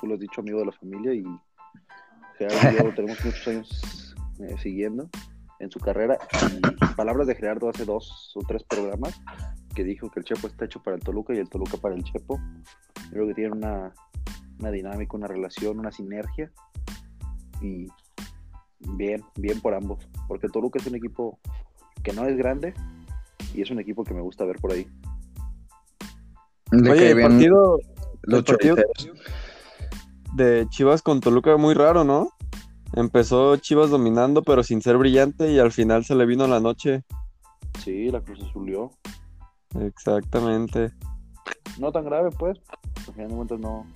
tú 0.00 0.06
lo 0.06 0.14
has 0.14 0.20
dicho, 0.20 0.40
amigo 0.40 0.60
de 0.60 0.66
la 0.66 0.72
familia, 0.72 1.12
y 1.12 1.24
Gerardo 2.38 2.70
y 2.72 2.82
yo 2.82 2.94
tenemos 2.94 3.22
muchos 3.24 3.48
años 3.48 4.14
eh, 4.38 4.56
siguiendo 4.58 5.10
en 5.64 5.70
su 5.70 5.80
carrera. 5.80 6.18
Y 6.50 6.94
palabras 6.94 7.26
de 7.26 7.34
Gerardo 7.34 7.68
hace 7.68 7.84
dos 7.84 8.32
o 8.34 8.40
tres 8.46 8.62
programas 8.64 9.20
que 9.74 9.84
dijo 9.84 10.10
que 10.10 10.20
el 10.20 10.24
Chepo 10.24 10.46
está 10.46 10.66
hecho 10.66 10.82
para 10.82 10.96
el 10.96 11.02
Toluca 11.02 11.34
y 11.34 11.38
el 11.38 11.48
Toluca 11.48 11.76
para 11.76 11.94
el 11.94 12.04
Chepo. 12.04 12.40
Creo 13.10 13.26
que 13.26 13.34
tienen 13.34 13.54
una, 13.54 13.92
una 14.60 14.70
dinámica, 14.70 15.16
una 15.16 15.26
relación, 15.26 15.78
una 15.78 15.90
sinergia. 15.90 16.50
Y 17.60 17.88
bien, 18.78 19.22
bien 19.36 19.60
por 19.60 19.74
ambos. 19.74 20.08
Porque 20.28 20.46
el 20.46 20.52
Toluca 20.52 20.78
es 20.78 20.86
un 20.86 20.94
equipo 20.94 21.38
que 22.02 22.12
no 22.12 22.26
es 22.26 22.36
grande 22.36 22.74
y 23.54 23.62
es 23.62 23.70
un 23.70 23.80
equipo 23.80 24.04
que 24.04 24.14
me 24.14 24.20
gusta 24.20 24.44
ver 24.44 24.56
por 24.56 24.72
ahí. 24.72 24.86
Oye, 26.72 27.10
el 27.10 27.20
partido, 27.20 27.78
los 28.22 28.38
el 28.40 28.44
partido 28.44 28.76
de 30.34 30.66
Chivas 30.70 31.02
con 31.02 31.20
Toluca 31.20 31.56
muy 31.56 31.74
raro, 31.74 32.04
¿no? 32.04 32.30
Empezó 32.96 33.56
Chivas 33.56 33.90
dominando, 33.90 34.42
pero 34.42 34.62
sin 34.62 34.80
ser 34.82 34.96
brillante, 34.98 35.50
y 35.52 35.58
al 35.58 35.72
final 35.72 36.04
se 36.04 36.14
le 36.14 36.26
vino 36.26 36.46
la 36.46 36.60
noche. 36.60 37.02
Sí, 37.82 38.10
la 38.10 38.20
Cruz 38.20 38.40
Azulió. 38.42 38.90
Exactamente. 39.80 40.92
No 41.78 41.90
tan 41.90 42.04
grave, 42.04 42.30
pues. 42.30 42.58
Al 43.08 43.14
final 43.14 43.28
de 43.28 43.34
cuentas 43.34 43.58
no, 43.60 43.86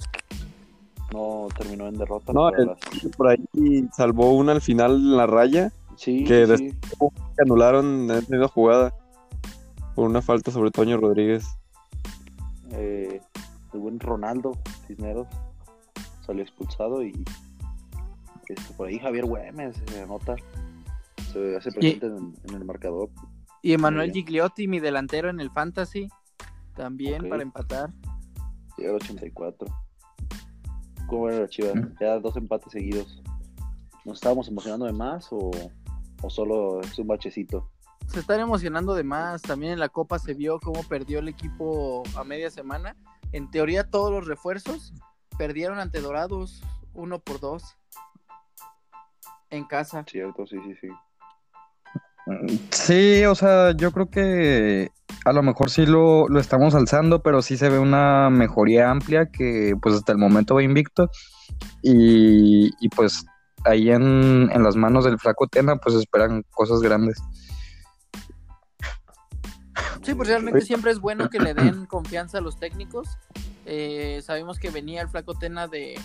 no 1.13 1.49
terminó 1.57 1.87
en 1.87 1.97
derrota. 1.97 2.33
No, 2.33 2.51
pero 2.51 2.63
el- 2.63 2.67
las- 3.03 3.17
Por 3.17 3.29
ahí 3.29 3.89
salvó 3.95 4.33
una 4.35 4.53
al 4.53 4.61
final 4.61 4.97
en 4.97 5.17
la 5.17 5.27
raya, 5.27 5.73
Sí, 5.97 6.25
que 6.25 6.47
sí, 6.57 6.71
anularon 7.41 8.11
en 8.11 8.35
esa 8.35 8.49
jugada 8.49 8.95
por 9.95 10.09
una 10.09 10.23
falta 10.23 10.51
sobre 10.51 10.71
Toño 10.71 10.97
Rodríguez. 10.97 11.45
eh, 12.73 13.21
el 13.73 13.81
buen 13.81 13.99
Ronaldo 13.99 14.53
Cisneros 14.87 15.27
salió 16.25 16.43
expulsado 16.43 17.03
y 17.03 17.25
este, 18.49 18.75
por 18.75 18.89
ahí 18.89 18.99
Javier 18.99 19.27
Güemes 19.27 19.77
se 19.87 20.03
anota. 20.03 20.37
Se 21.33 21.57
hace 21.57 21.71
presente 21.71 22.07
en, 22.07 22.35
en 22.49 22.55
el 22.55 22.65
marcador. 22.65 23.11
Y 23.63 23.73
Emanuel 23.73 24.13
Gigliotti, 24.13 24.69
mi 24.69 24.81
delantero 24.81 25.29
en 25.29 25.41
el 25.41 25.51
Fantasy, 25.51 26.09
también 26.75 27.29
para 27.29 27.43
empatar. 27.43 27.93
Llega 28.77 28.91
al 28.91 28.97
84. 28.97 29.67
¿Cómo 31.09 31.29
era 31.29 31.41
la 31.41 31.49
Chivas? 31.49 31.75
Mm. 31.75 31.95
Ya 32.01 32.19
dos 32.21 32.37
empates 32.37 32.73
seguidos. 32.73 33.23
¿Nos 34.05 34.19
estábamos 34.19 34.49
emocionando 34.49 34.87
de 34.87 34.93
más 34.93 35.29
o, 35.33 35.51
o 36.23 36.31
solo 36.31 36.81
es 36.81 36.99
un 36.99 37.09
bachecito? 37.09 37.71
Se 38.07 38.21
están 38.21 38.41
emocionando 38.41 38.95
de 38.95 39.05
más. 39.05 39.43
También 39.43 39.73
en 39.73 39.81
la 39.81 39.89
Copa 39.89 40.19
se 40.19 40.35
vio 40.35 40.61
cómo 40.61 40.83
perdió 40.85 41.19
el 41.19 41.29
equipo 41.29 42.05
a 42.17 42.25
media 42.25 42.51
semana. 42.51 42.97
En 43.33 43.51
teoría, 43.51 43.91
todos 43.91 44.11
los 44.11 44.27
refuerzos 44.27 44.95
perdieron 45.37 45.79
ante 45.79 46.01
Dorados 46.01 46.63
uno 46.95 47.19
por 47.19 47.41
dos 47.41 47.77
en 49.51 49.65
casa. 49.65 50.05
Cierto, 50.07 50.47
sí, 50.47 50.57
sí, 50.65 50.75
sí. 50.81 50.89
Sí, 52.71 53.25
o 53.25 53.35
sea, 53.35 53.73
yo 53.73 53.91
creo 53.91 54.11
que 54.11 54.91
a 55.25 55.33
lo 55.33 55.43
mejor 55.43 55.71
sí 55.71 55.87
lo, 55.87 56.29
lo 56.29 56.41
estamos 56.41 56.75
alzando, 56.75 57.23
pero 57.23 57.41
sí 57.41 57.57
se 57.57 57.71
ve 57.71 57.79
una 57.79 58.29
mejoría 58.31 58.91
amplia 58.91 59.31
que 59.31 59.75
pues 59.81 59.95
hasta 59.95 60.13
el 60.13 60.19
momento 60.19 60.55
va 60.55 60.63
invicto. 60.63 61.11
Y, 61.83 62.71
y, 62.81 62.89
pues 62.91 63.25
ahí 63.65 63.91
en, 63.91 64.51
en 64.53 64.63
las 64.63 64.77
manos 64.77 65.05
del 65.05 65.19
flaco 65.19 65.47
Tena 65.49 65.77
pues 65.77 65.95
esperan 65.95 66.45
cosas 66.51 66.81
grandes. 66.81 67.19
Sí, 70.03 70.15
pues 70.15 70.29
realmente 70.29 70.61
siempre 70.61 70.91
es 70.91 71.01
bueno 71.01 71.31
que 71.31 71.39
le 71.39 71.55
den 71.55 71.87
confianza 71.87 72.39
a 72.39 72.41
los 72.41 72.59
técnicos. 72.59 73.09
Eh, 73.65 74.21
sabemos 74.23 74.59
que 74.59 74.71
venía 74.71 75.03
el 75.03 75.09
flaco 75.09 75.35
Tena 75.35 75.67
de, 75.67 75.99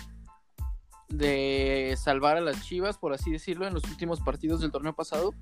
de 1.08 1.94
salvar 1.98 2.36
a 2.36 2.40
las 2.40 2.62
Chivas, 2.62 2.98
por 2.98 3.12
así 3.12 3.30
decirlo, 3.30 3.66
en 3.66 3.74
los 3.74 3.84
últimos 3.84 4.20
partidos 4.20 4.60
del 4.60 4.70
torneo 4.70 4.94
pasado. 4.94 5.34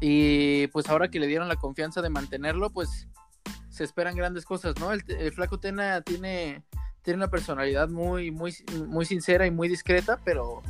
Y 0.00 0.66
pues 0.68 0.88
ahora 0.88 1.08
que 1.08 1.20
le 1.20 1.26
dieron 1.26 1.48
la 1.48 1.56
confianza 1.56 2.02
de 2.02 2.10
mantenerlo, 2.10 2.70
pues 2.70 3.08
se 3.70 3.84
esperan 3.84 4.16
grandes 4.16 4.44
cosas, 4.44 4.78
¿no? 4.78 4.92
El, 4.92 5.02
el 5.08 5.32
flaco 5.32 5.58
Tena 5.58 6.00
tiene, 6.02 6.62
tiene 7.02 7.18
una 7.18 7.30
personalidad 7.30 7.88
muy, 7.88 8.30
muy, 8.30 8.54
muy 8.86 9.04
sincera 9.04 9.46
y 9.46 9.50
muy 9.50 9.68
discreta, 9.68 10.20
pero, 10.24 10.62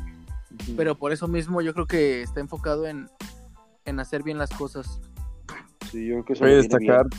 pero 0.75 0.97
por 0.97 1.11
eso 1.11 1.27
mismo 1.27 1.61
yo 1.61 1.73
creo 1.73 1.85
que 1.85 2.21
está 2.21 2.39
enfocado 2.39 2.87
en, 2.87 3.09
en 3.85 3.99
hacer 3.99 4.23
bien 4.23 4.37
las 4.37 4.49
cosas. 4.49 4.99
Sí, 5.91 6.07
yo 6.07 6.15
creo 6.15 6.25
que 6.25 6.33
eso 6.33 6.43
Voy 6.43 6.51
a 6.51 6.55
le 6.55 6.59
viene 6.59 6.67
destacar 6.67 7.07
bien 7.09 7.11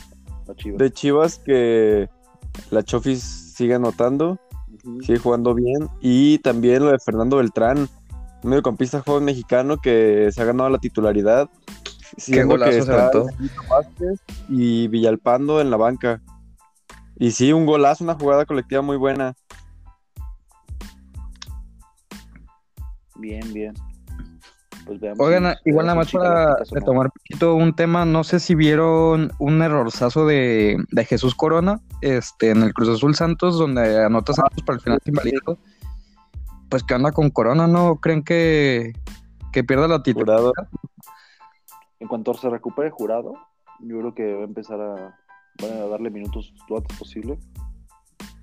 a 0.49 0.55
Chivas. 0.55 0.79
de 0.79 0.91
Chivas 0.91 1.39
que 1.39 2.09
la 2.71 2.83
Chofis 2.83 3.21
sigue 3.21 3.73
anotando, 3.75 4.39
Sigue 5.01 5.19
jugando 5.19 5.53
bien. 5.53 5.87
Y 6.01 6.39
también 6.39 6.83
lo 6.83 6.91
de 6.91 6.99
Fernando 6.99 7.37
Beltrán, 7.37 7.89
un 8.43 8.49
mediocampista 8.49 9.01
joven 9.01 9.25
mexicano 9.25 9.77
que 9.77 10.29
se 10.31 10.41
ha 10.41 10.45
ganado 10.45 10.69
la 10.69 10.77
titularidad. 10.79 11.49
siendo 12.17 12.53
golazo 12.55 12.83
se 12.83 12.91
aventó. 12.91 13.27
Y 14.49 14.87
Villalpando 14.87 15.61
en 15.61 15.69
la 15.69 15.77
banca. 15.77 16.21
Y 17.17 17.31
sí, 17.31 17.51
un 17.51 17.65
golazo, 17.65 18.03
una 18.03 18.15
jugada 18.15 18.45
colectiva 18.45 18.81
muy 18.81 18.95
buena. 18.97 19.33
Bien, 23.15 23.51
bien. 23.53 23.73
Pues 24.85 24.99
veamos. 24.99 25.19
Oigan, 25.19 25.55
si- 25.63 25.69
igual 25.69 25.87
nada 25.87 25.97
más 25.97 26.11
para 26.11 26.55
retomar 26.71 27.07
un 27.07 27.11
poquito 27.11 27.55
un 27.55 27.75
tema, 27.75 28.05
no 28.05 28.23
sé 28.23 28.39
si 28.39 28.55
vieron 28.55 29.31
un 29.39 29.61
errorzazo 29.61 30.25
de, 30.25 30.77
de 30.91 31.05
Jesús 31.05 31.35
Corona 31.35 31.81
este, 32.01 32.51
en 32.51 32.63
el 32.63 32.73
Cruz 32.73 32.89
Azul 32.89 33.15
Santos, 33.15 33.57
donde 33.57 34.03
anota 34.03 34.33
Santos 34.33 34.63
para 34.63 34.77
el 34.77 34.81
final 34.83 34.99
de 35.03 35.11
invalidado. 35.11 35.57
Pues 36.69 36.83
qué 36.83 36.93
onda 36.95 37.11
con 37.11 37.29
Corona, 37.29 37.67
¿no? 37.67 37.95
¿Creen 37.97 38.23
que, 38.23 38.93
que 39.53 39.63
pierda 39.63 39.87
la 39.87 40.03
titularidad? 40.03 40.51
En 41.99 42.07
cuanto 42.07 42.33
se 42.33 42.49
recupere 42.49 42.91
jurado, 42.91 43.33
yo 43.79 43.99
creo 43.99 44.13
que 44.13 44.33
va 44.33 44.41
a 44.41 44.45
empezar 44.45 44.79
a, 44.81 45.17
van 45.61 45.71
a 45.81 45.87
darle 45.87 46.09
minutos 46.09 46.53
lo 46.69 46.77
antes 46.77 46.97
posible 46.97 47.39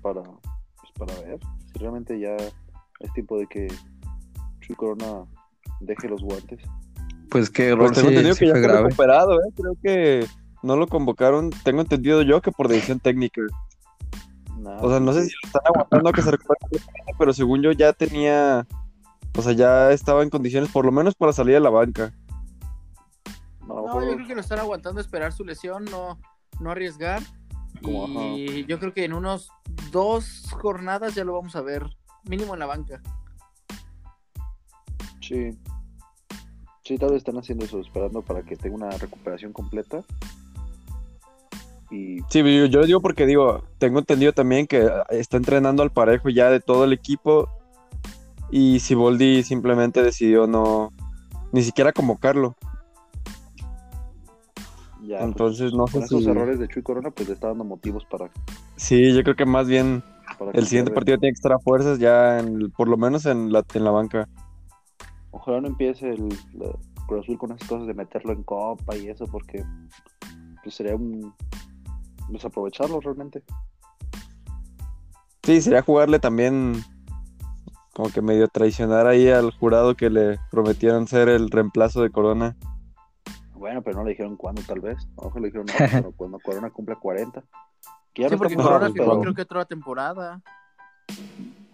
para, 0.01 0.21
pues, 0.23 0.91
para 0.97 1.13
ver 1.21 1.39
si 1.71 1.79
realmente 1.79 2.19
ya 2.19 2.35
es 2.99 3.13
tiempo 3.13 3.37
de 3.37 3.47
que 3.47 3.67
Chuy 4.61 4.75
Corona 4.75 5.25
deje 5.81 6.09
los 6.09 6.21
guantes. 6.21 6.59
Pues 7.29 7.49
qué 7.49 7.69
error 7.69 7.91
Pues 7.93 7.99
sí- 7.99 8.07
que 8.07 8.23
ya 8.23 8.35
fue 8.35 8.47
está 8.47 8.59
grave. 8.59 8.83
recuperado, 8.83 9.33
¿eh? 9.39 9.49
Creo 9.55 9.73
que 9.83 10.25
no 10.65 10.75
lo 10.75 10.87
convocaron. 10.87 11.49
Tengo 11.63 11.81
entendido 11.81 12.21
yo 12.23 12.41
que 12.41 12.51
por 12.51 12.67
decisión 12.67 12.99
técnica. 12.99 13.41
Nada, 14.57 14.81
O 14.81 14.89
sea, 14.89 14.99
no 14.99 15.13
sé 15.13 15.25
si 15.25 15.31
lo 15.43 15.47
están 15.47 15.61
aguantando 15.65 16.09
a 16.09 16.13
que 16.13 16.21
se 16.21 16.31
recupere, 16.31 16.59
completamente, 16.59 17.13
pero 17.17 17.33
según 17.33 17.61
yo 17.61 17.71
ya 17.71 17.93
tenía. 17.93 18.65
O 19.37 19.41
sea, 19.41 19.51
ya 19.53 19.91
estaba 19.91 20.23
en 20.23 20.29
condiciones, 20.29 20.71
por 20.71 20.85
lo 20.85 20.91
menos 20.91 21.13
para 21.15 21.33
salir 21.33 21.55
a 21.57 21.59
la 21.59 21.69
banca. 21.69 22.13
lo 23.67 23.75
No, 23.75 23.83
mejor- 23.83 24.05
yo 24.09 24.15
creo 24.15 24.27
que 24.27 24.35
lo 24.35 24.41
están 24.41 24.59
aguantando 24.59 25.01
esperar 25.01 25.33
su 25.33 25.43
lesión, 25.43 25.85
no, 25.85 26.19
no 26.59 26.71
arriesgar. 26.71 27.21
Como, 27.83 28.07
y 28.37 28.65
yo 28.65 28.79
creo 28.79 28.93
que 28.93 29.03
en 29.03 29.13
unos 29.13 29.49
dos 29.91 30.43
jornadas 30.61 31.13
ya 31.15 31.23
lo 31.25 31.33
vamos 31.33 31.55
a 31.57 31.61
ver, 31.61 31.83
mínimo 32.23 32.53
en 32.53 32.59
la 32.59 32.65
banca. 32.65 33.01
Sí. 35.21 35.57
Sí, 36.83 36.97
tal 36.97 37.09
vez 37.09 37.17
están 37.17 37.37
haciendo 37.37 37.65
eso, 37.65 37.79
esperando 37.81 38.21
para 38.21 38.43
que 38.43 38.55
tenga 38.55 38.75
una 38.75 38.91
recuperación 38.91 39.51
completa. 39.51 40.03
Y 41.91 42.19
Sí, 42.29 42.39
yo, 42.39 42.65
yo 42.65 42.79
lo 42.79 42.85
digo 42.85 43.01
porque 43.01 43.25
digo, 43.25 43.63
tengo 43.77 43.99
entendido 43.99 44.33
también 44.33 44.67
que 44.67 44.89
está 45.09 45.37
entrenando 45.37 45.83
al 45.83 45.91
parejo 45.91 46.29
ya 46.29 46.49
de 46.49 46.59
todo 46.59 46.83
el 46.85 46.93
equipo. 46.93 47.49
Y 48.51 48.79
Siboldi 48.79 49.43
simplemente 49.43 50.03
decidió 50.03 50.47
no. 50.47 50.91
Ni 51.51 51.61
siquiera 51.63 51.91
convocarlo. 51.93 52.55
Ya, 55.01 55.17
pues, 55.19 55.21
Entonces, 55.29 55.73
no 55.73 55.85
sé 55.87 55.93
con 55.93 56.03
esos 56.03 56.23
si... 56.23 56.29
errores 56.29 56.59
de 56.59 56.67
Chuy 56.67 56.81
Corona, 56.81 57.11
pues 57.11 57.27
le 57.27 57.35
está 57.35 57.47
dando 57.49 57.63
motivos 57.63 58.05
para. 58.05 58.29
Sí, 58.75 59.13
yo 59.13 59.23
creo 59.23 59.35
que 59.35 59.45
más 59.45 59.67
bien 59.67 60.03
para 60.39 60.51
el 60.51 60.65
siguiente 60.65 60.89
confiar 60.89 60.95
partido 60.95 61.17
tiene 61.19 61.33
que 61.33 61.37
estar 61.37 61.53
a 61.53 61.59
fuerzas 61.59 61.99
ya, 61.99 62.39
en- 62.39 62.71
por 62.71 62.87
lo 62.87 62.97
menos 62.97 63.25
en 63.25 63.51
la, 63.51 63.63
en 63.73 63.83
la 63.83 63.91
banca. 63.91 64.27
Ojalá 65.31 65.61
no 65.61 65.67
empiece 65.67 66.09
el 66.09 66.29
la 66.53 66.71
Cruz 67.07 67.23
Azul 67.23 67.37
con 67.37 67.51
esas 67.51 67.67
cosas 67.67 67.87
de 67.87 67.93
meterlo 67.93 68.33
en 68.33 68.41
copa 68.43 68.95
y 68.97 69.07
eso, 69.09 69.25
porque 69.27 69.63
pues 70.63 70.73
sería 70.75 70.95
un 70.95 71.33
desaprovecharlo 72.29 72.99
realmente. 72.99 73.43
Sí, 75.43 75.61
sería 75.61 75.81
jugarle 75.81 76.19
también 76.19 76.83
como 77.93 78.09
que 78.09 78.21
medio 78.21 78.47
traicionar 78.47 79.07
ahí 79.07 79.29
al 79.29 79.51
jurado 79.51 79.95
que 79.95 80.09
le 80.09 80.39
prometieron 80.51 81.07
ser 81.07 81.29
el 81.29 81.49
reemplazo 81.49 82.01
de 82.01 82.09
Corona. 82.11 82.55
Bueno, 83.53 83.81
pero 83.81 83.97
no 83.97 84.03
le 84.03 84.11
dijeron 84.11 84.35
cuándo, 84.35 84.61
tal 84.67 84.81
vez. 84.81 84.97
A 85.17 85.25
mejor 85.25 85.41
le 85.41 85.47
dijeron, 85.47 85.65
no, 85.67 85.73
pero 85.91 86.11
cuando 86.13 86.39
Corona 86.39 86.69
cumpla 86.71 86.95
40. 86.95 87.43
Que 88.13 88.23
ya 88.23 88.29
Sí, 88.29 88.33
no 88.35 88.37
porque 88.39 88.55
Corona 88.55 88.87
firmó 88.91 89.11
pero- 89.11 89.21
creo 89.21 89.33
que 89.33 89.41
otra 89.43 89.65
temporada. 89.65 90.41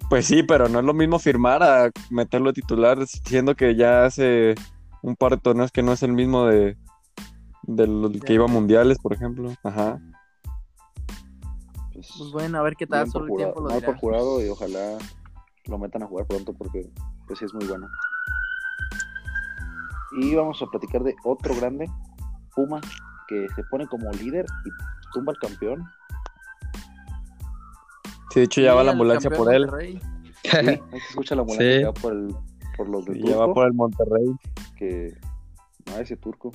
Pues 0.09 0.25
sí, 0.25 0.43
pero 0.43 0.67
no 0.67 0.79
es 0.79 0.85
lo 0.85 0.93
mismo 0.93 1.19
firmar 1.19 1.63
a 1.63 1.89
meterlo 2.09 2.49
de 2.49 2.61
titular, 2.61 2.97
siendo 3.07 3.55
que 3.55 3.75
ya 3.75 4.03
hace 4.05 4.55
un 5.01 5.15
par 5.15 5.31
de 5.31 5.37
torneos 5.37 5.71
que 5.71 5.81
no 5.83 5.93
es 5.93 6.03
el 6.03 6.11
mismo 6.11 6.45
de 6.45 6.77
del 7.63 8.19
que 8.25 8.33
iba 8.33 8.45
a 8.45 8.47
mundiales, 8.49 8.97
por 8.99 9.13
ejemplo. 9.13 9.51
Ajá. 9.63 9.99
Pues, 12.17 12.31
bueno, 12.31 12.57
a 12.59 12.61
ver 12.61 12.75
qué 12.75 12.87
tal, 12.87 13.09
solo 13.09 13.25
el 13.27 13.37
tiempo 13.37 13.61
lo 13.61 13.69
mal 13.69 13.79
dirá. 13.79 13.87
por 13.91 13.97
jurado 13.99 14.43
y 14.45 14.49
ojalá 14.49 14.97
lo 15.65 15.77
metan 15.77 16.03
a 16.03 16.07
jugar 16.07 16.25
pronto 16.27 16.53
porque 16.53 16.89
pues 17.27 17.39
sí 17.39 17.45
es 17.45 17.53
muy 17.53 17.65
bueno. 17.67 17.87
Y 20.19 20.35
vamos 20.35 20.61
a 20.61 20.65
platicar 20.67 21.03
de 21.03 21.15
otro 21.23 21.55
grande, 21.55 21.89
Puma, 22.55 22.81
que 23.27 23.47
se 23.55 23.63
pone 23.69 23.87
como 23.87 24.11
líder 24.11 24.45
y 24.65 24.69
tumba 25.13 25.31
al 25.31 25.37
campeón. 25.39 25.85
Sí, 28.31 28.39
de 28.41 28.43
hecho 28.45 28.61
ya 28.61 28.71
Sí, 28.71 28.77
va 28.77 28.83
la 28.83 28.91
ambulancia 28.91 29.29
por 29.29 29.53
él. 29.53 29.69
Sí, 29.79 29.99
se 30.49 30.97
escucha 31.09 31.35
la 31.35 31.41
ambulancia 31.41 31.77
Sí. 31.77 31.81
ya 31.83 31.93
por, 31.93 32.13
el, 32.13 32.35
por 32.75 32.89
los 32.89 33.05
de 33.05 33.17
Y 33.19 33.23
ya 33.23 33.37
va 33.37 33.45
Turco, 33.45 33.53
por 33.53 33.67
el 33.67 33.73
Monterrey. 33.73 34.35
que 34.77 35.17
no 35.85 35.97
ese 35.97 36.17
turco. 36.17 36.51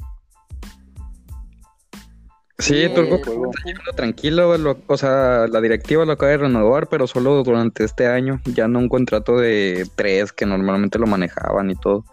Sí, 2.58 2.88
Turco 2.94 3.18
juego. 3.22 3.50
tranquilo, 3.50 3.92
tranquilo, 3.94 4.58
lo- 4.58 4.78
o 4.86 4.96
sea, 4.96 5.46
la 5.46 5.60
directiva 5.60 6.06
lo 6.06 6.12
acaba 6.12 6.30
de 6.32 6.38
renovar, 6.38 6.88
pero 6.88 7.06
solo 7.06 7.42
durante 7.44 7.84
este 7.84 8.06
año, 8.06 8.40
ya 8.46 8.66
no 8.66 8.78
un 8.78 8.88
contrato 8.88 9.36
de 9.36 9.86
tres 9.94 10.32
que 10.32 10.46
normalmente 10.46 10.98
lo 10.98 11.06
manejaban 11.06 11.70
y 11.70 11.74
todo. 11.76 12.04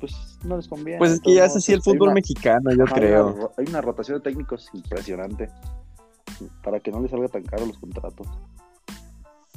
Pues 0.00 0.38
no 0.44 0.56
les 0.56 0.66
conviene. 0.68 0.98
Pues 0.98 1.12
es 1.12 1.20
que 1.20 1.34
ya 1.34 1.44
es 1.44 1.56
así 1.56 1.72
el 1.74 1.82
fútbol 1.82 2.08
una- 2.08 2.14
mexicano, 2.14 2.70
yo 2.74 2.84
Ajá, 2.84 2.94
creo. 2.94 3.28
Hay 3.28 3.34
una, 3.34 3.48
hay 3.58 3.64
una 3.68 3.80
rotación 3.82 4.18
de 4.18 4.22
técnicos 4.24 4.70
impresionante 4.72 5.50
para 6.62 6.80
que 6.80 6.90
no 6.90 7.00
les 7.02 7.10
salga 7.10 7.28
tan 7.28 7.42
caro 7.44 7.66
los 7.66 7.78
contratos. 7.78 8.26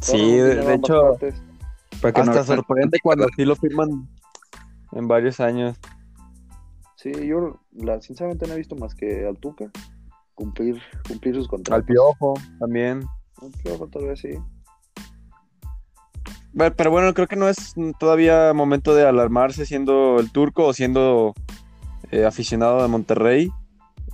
Sí, 0.01 0.35
de, 0.37 0.73
hecho. 0.75 1.17
Para 2.01 2.13
que 2.13 2.23
no- 2.23 2.31
hasta 2.31 2.43
sorprende 2.43 2.99
cuando 3.03 3.25
así 3.25 3.45
lo 3.45 3.55
firman 3.55 4.07
en 4.91 5.07
varios 5.07 5.39
años. 5.39 5.77
Sí, 7.13 7.27
yo 7.27 7.59
la, 7.71 8.01
sinceramente 8.01 8.47
no 8.47 8.53
he 8.53 8.57
visto 8.57 8.75
más 8.75 8.93
que 8.93 9.25
al 9.25 9.37
Tuca 9.37 9.71
cumplir, 10.33 10.81
cumplir 11.07 11.35
sus 11.35 11.47
contratos. 11.47 11.81
Al 11.81 11.85
Piojo 11.85 12.33
también. 12.59 13.03
Al 13.41 13.51
Piojo 13.63 13.87
tal 13.87 14.07
vez 14.07 14.19
sí. 14.19 14.31
Pero 16.75 16.91
bueno, 16.91 17.13
creo 17.13 17.27
que 17.27 17.35
no 17.35 17.47
es 17.47 17.75
todavía 17.99 18.51
momento 18.53 18.95
de 18.95 19.07
alarmarse 19.07 19.65
siendo 19.65 20.19
el 20.19 20.31
turco 20.31 20.65
o 20.65 20.73
siendo 20.73 21.33
eh, 22.11 22.25
aficionado 22.25 22.81
de 22.81 22.87
Monterrey. 22.87 23.51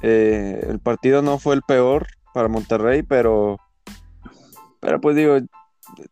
Eh, 0.02 0.66
el 0.70 0.80
partido 0.80 1.22
no 1.22 1.40
fue 1.40 1.56
el 1.56 1.62
peor 1.62 2.08
para 2.34 2.50
Monterrey, 2.50 3.02
pero, 3.02 3.58
pero 4.82 5.00
pues 5.00 5.16
digo, 5.16 5.38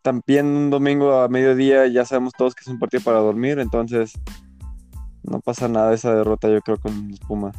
también 0.01 0.45
un 0.45 0.69
domingo 0.69 1.21
a 1.21 1.27
mediodía 1.27 1.85
ya 1.87 2.05
sabemos 2.05 2.33
todos 2.37 2.55
que 2.55 2.61
es 2.61 2.67
un 2.67 2.79
partido 2.79 3.03
para 3.03 3.19
dormir, 3.19 3.59
entonces 3.59 4.13
no 5.31 5.39
pasa 5.39 5.67
nada 5.67 5.93
esa 5.93 6.13
derrota 6.13 6.49
yo 6.49 6.61
creo 6.61 6.77
con 6.77 7.09
los 7.09 7.19
Pumas. 7.21 7.55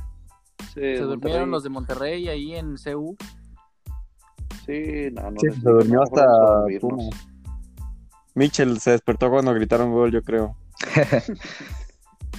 Sí, 0.75 0.81
Se 0.81 0.99
durmieron 1.01 1.49
Monterrey- 1.49 1.51
los 1.51 1.63
de 1.65 1.69
Monterrey 1.71 2.29
ahí 2.29 2.55
en 2.55 2.77
CU. 2.77 3.17
Sí, 4.67 5.11
no, 5.13 5.31
no 5.31 5.37
Sí, 5.41 5.49
se 5.61 5.69
durmió 5.69 6.03
hasta. 6.03 6.25
Pumas. 6.81 7.11
Mitchell 8.35 8.79
se 8.81 8.93
despertó 8.93 9.29
cuando 9.31 9.53
gritaron 9.55 9.93
gol, 9.93 10.11
yo 10.13 10.23
creo. 10.23 10.57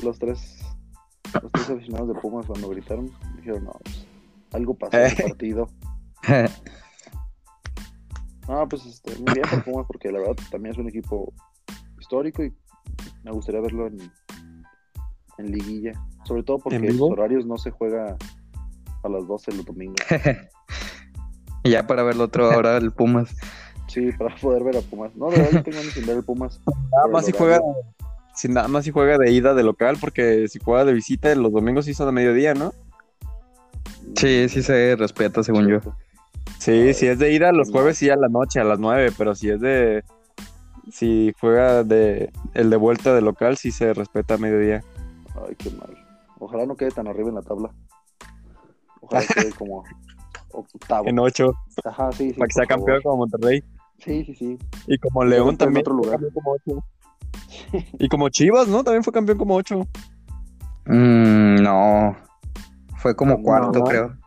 Los 0.04 0.18
tres, 0.20 0.60
los 1.42 1.52
tres 1.52 1.70
aficionados 1.70 2.08
de 2.10 2.16
Pumas 2.20 2.46
cuando 2.48 2.68
gritaron 2.70 3.12
dijeron, 3.38 3.64
no, 3.66 3.72
pues, 3.84 4.06
algo 4.54 4.74
pasó 4.74 4.98
en 4.98 5.06
el 5.06 5.12
Eh. 5.12 5.24
partido. 5.30 5.70
No, 8.48 8.68
pues 8.68 8.86
este, 8.86 9.16
muy 9.20 9.34
bien 9.36 9.46
por 9.50 9.64
Pumas 9.64 9.86
porque 9.88 10.12
la 10.12 10.20
verdad 10.20 10.36
también 10.52 10.74
es 10.74 10.80
un 10.80 10.90
equipo 10.90 11.32
histórico 12.00 12.44
y 12.44 12.54
me 13.24 13.32
gustaría 13.32 13.62
verlo 13.62 13.88
en, 13.88 13.98
en 15.38 15.52
liguilla. 15.52 15.94
Sobre 16.26 16.44
todo 16.44 16.60
porque 16.60 16.78
¿En 16.78 16.98
los 16.98 17.02
horarios 17.02 17.46
no 17.46 17.58
se 17.58 17.72
juega 17.72 18.18
a 19.04 19.10
las 19.10 19.28
12 19.28 19.54
los 19.54 19.66
domingos. 19.66 19.98
Y 21.64 21.70
ya 21.72 21.86
para 21.86 22.04
verlo 22.04 22.26
otro 22.26 22.52
ahora 22.52 22.78
el 22.78 22.92
Pumas. 22.92 23.36
Sí, 23.88 24.12
para 24.18 24.36
poder 24.36 24.64
ver 24.64 24.78
a 24.78 24.82
Pumas. 24.82 25.16
No, 25.16 25.30
de 25.30 25.38
verdad 25.38 25.52
yo 25.52 25.64
tengo 25.64 25.78
ganas 25.78 25.96
de 25.96 26.02
ver 26.02 26.18
el 26.18 26.24
Pumas. 26.24 26.62
Nada 26.66 27.08
más 27.12 27.28
el 27.28 27.34
si 27.34 27.38
juega, 27.38 27.58
horario. 27.58 27.76
si 28.36 28.48
nada 28.48 28.68
más 28.68 28.86
si 28.86 28.92
juega 28.92 29.18
de 29.18 29.32
ida 29.32 29.54
de 29.54 29.64
local, 29.64 29.98
porque 30.00 30.48
si 30.48 30.60
juega 30.60 30.86
de 30.86 30.94
visita 30.94 31.34
los 31.36 31.52
domingos 31.52 31.86
sí 31.86 31.94
son 31.94 32.08
a 32.08 32.12
mediodía, 32.12 32.54
¿no? 32.54 32.74
Sí, 34.16 34.48
sí 34.50 34.64
se 34.64 34.96
respeta 34.96 35.44
según 35.44 35.68
yo. 35.68 35.80
Sí, 36.60 36.94
si 36.94 37.08
es 37.08 37.20
de 37.20 37.34
ida 37.34 37.52
los 37.52 37.68
no. 37.68 37.74
jueves 37.74 37.98
sí 37.98 38.10
a 38.10 38.16
la 38.16 38.30
noche, 38.30 38.60
a 38.60 38.64
las 38.64 38.80
nueve, 38.80 39.12
pero 39.18 39.36
si 39.36 39.50
es 39.50 39.60
de 39.60 40.04
si 40.92 41.34
juega 41.40 41.84
de 41.84 42.32
el 42.54 42.70
de 42.70 42.76
vuelta 42.76 43.14
de 43.14 43.22
local 43.22 43.58
sí 43.58 43.72
se 43.72 43.94
respeta 43.94 44.36
a 44.36 44.38
mediodía. 44.38 44.84
Ay, 45.36 45.56
qué 45.58 45.70
mal. 45.72 45.96
Ojalá 46.40 46.66
no 46.66 46.76
quede 46.76 46.92
tan 46.92 47.08
arriba 47.08 47.30
en 47.30 47.36
la 47.36 47.42
tabla. 47.42 47.72
Ojalá 49.02 49.26
quede 49.34 49.52
como 49.58 49.84
octavo. 50.52 51.08
En 51.08 51.20
ocho, 51.20 51.54
Ajá, 51.84 52.12
sí, 52.12 52.30
sí. 52.32 52.34
para 52.34 52.48
que 52.48 52.54
sea 52.54 52.66
favor. 52.66 52.78
campeón 52.86 53.02
como 53.04 53.18
Monterrey. 53.18 53.64
Sí, 54.00 54.24
sí, 54.26 54.36
sí. 54.36 54.60
Y 54.88 54.98
como 54.98 55.24
León 55.24 55.52
esté 55.52 55.66
en 55.66 55.68
también 55.68 55.82
otro 55.84 55.94
lugar. 55.96 56.12
campeón 56.20 56.34
como 56.34 56.52
ocho. 56.52 56.86
Y 58.00 58.10
como 58.10 58.30
Chivas, 58.30 58.68
¿no? 58.68 58.84
También 58.84 59.04
fue 59.04 59.14
campeón 59.14 59.38
como 59.38 59.56
ocho. 59.56 59.88
Mm, 60.86 61.56
no, 61.64 62.16
fue 62.98 63.16
como 63.16 63.36
No, 63.38 63.42
cuarto, 63.44 63.80
no. 63.80 63.86
creo. 63.86 64.18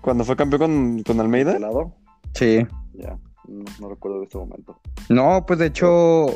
Cuando 0.00 0.24
fue 0.24 0.36
campeón 0.36 0.60
con, 0.60 1.02
con 1.02 1.20
Almeida. 1.20 1.52
¿De 1.52 1.60
lado? 1.60 1.94
Sí. 2.34 2.66
Ya, 2.94 3.18
no, 3.48 3.64
no 3.80 3.88
recuerdo 3.88 4.18
de 4.20 4.24
este 4.24 4.38
momento. 4.38 4.80
No, 5.08 5.44
pues 5.46 5.58
de 5.58 5.66
hecho, 5.66 6.26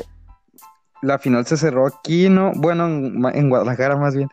la 1.01 1.19
final 1.19 1.45
se 1.45 1.57
cerró 1.57 1.87
aquí, 1.87 2.29
¿no? 2.29 2.51
Bueno, 2.55 2.87
en, 2.87 3.23
en 3.33 3.49
Guadalajara 3.49 3.95
más 3.97 4.15
bien. 4.15 4.29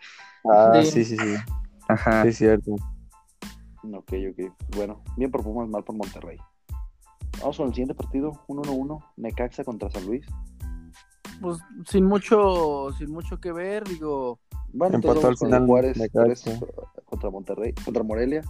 Ah, 0.51 0.81
Sí. 0.83 0.91
sí, 0.91 1.05
sí, 1.05 1.17
sí. 1.17 1.35
Ajá. 1.89 2.23
Sí, 2.23 2.29
es 2.29 2.37
cierto. 2.39 2.73
Ok, 3.83 4.13
ok. 4.31 4.53
Bueno, 4.77 5.03
bien 5.17 5.31
por 5.31 5.43
Pumas, 5.43 5.69
mal 5.69 5.85
por 5.85 5.95
Monterrey. 5.97 6.39
Vamos 7.41 7.57
con 7.57 7.67
el 7.67 7.73
siguiente 7.75 7.95
partido, 7.95 8.33
1-1-1, 8.49 9.05
Necaxa 9.17 9.65
contra 9.65 9.91
San 9.91 10.07
Luis. 10.07 10.25
Pues 11.41 11.59
sin 11.87 12.05
mucho, 12.07 12.89
sin 12.97 13.11
mucho 13.11 13.41
que 13.41 13.53
ver, 13.53 13.85
digo, 13.85 14.39
Bueno, 14.73 14.97
Empató 14.97 15.27
al 15.29 15.37
final 15.37 15.67
Juárez 15.67 15.97
Necaxa. 15.99 16.51
3 16.53 16.65
contra 17.05 17.31
Monterrey, 17.31 17.75
contra 17.85 18.03
Morelia. 18.03 18.43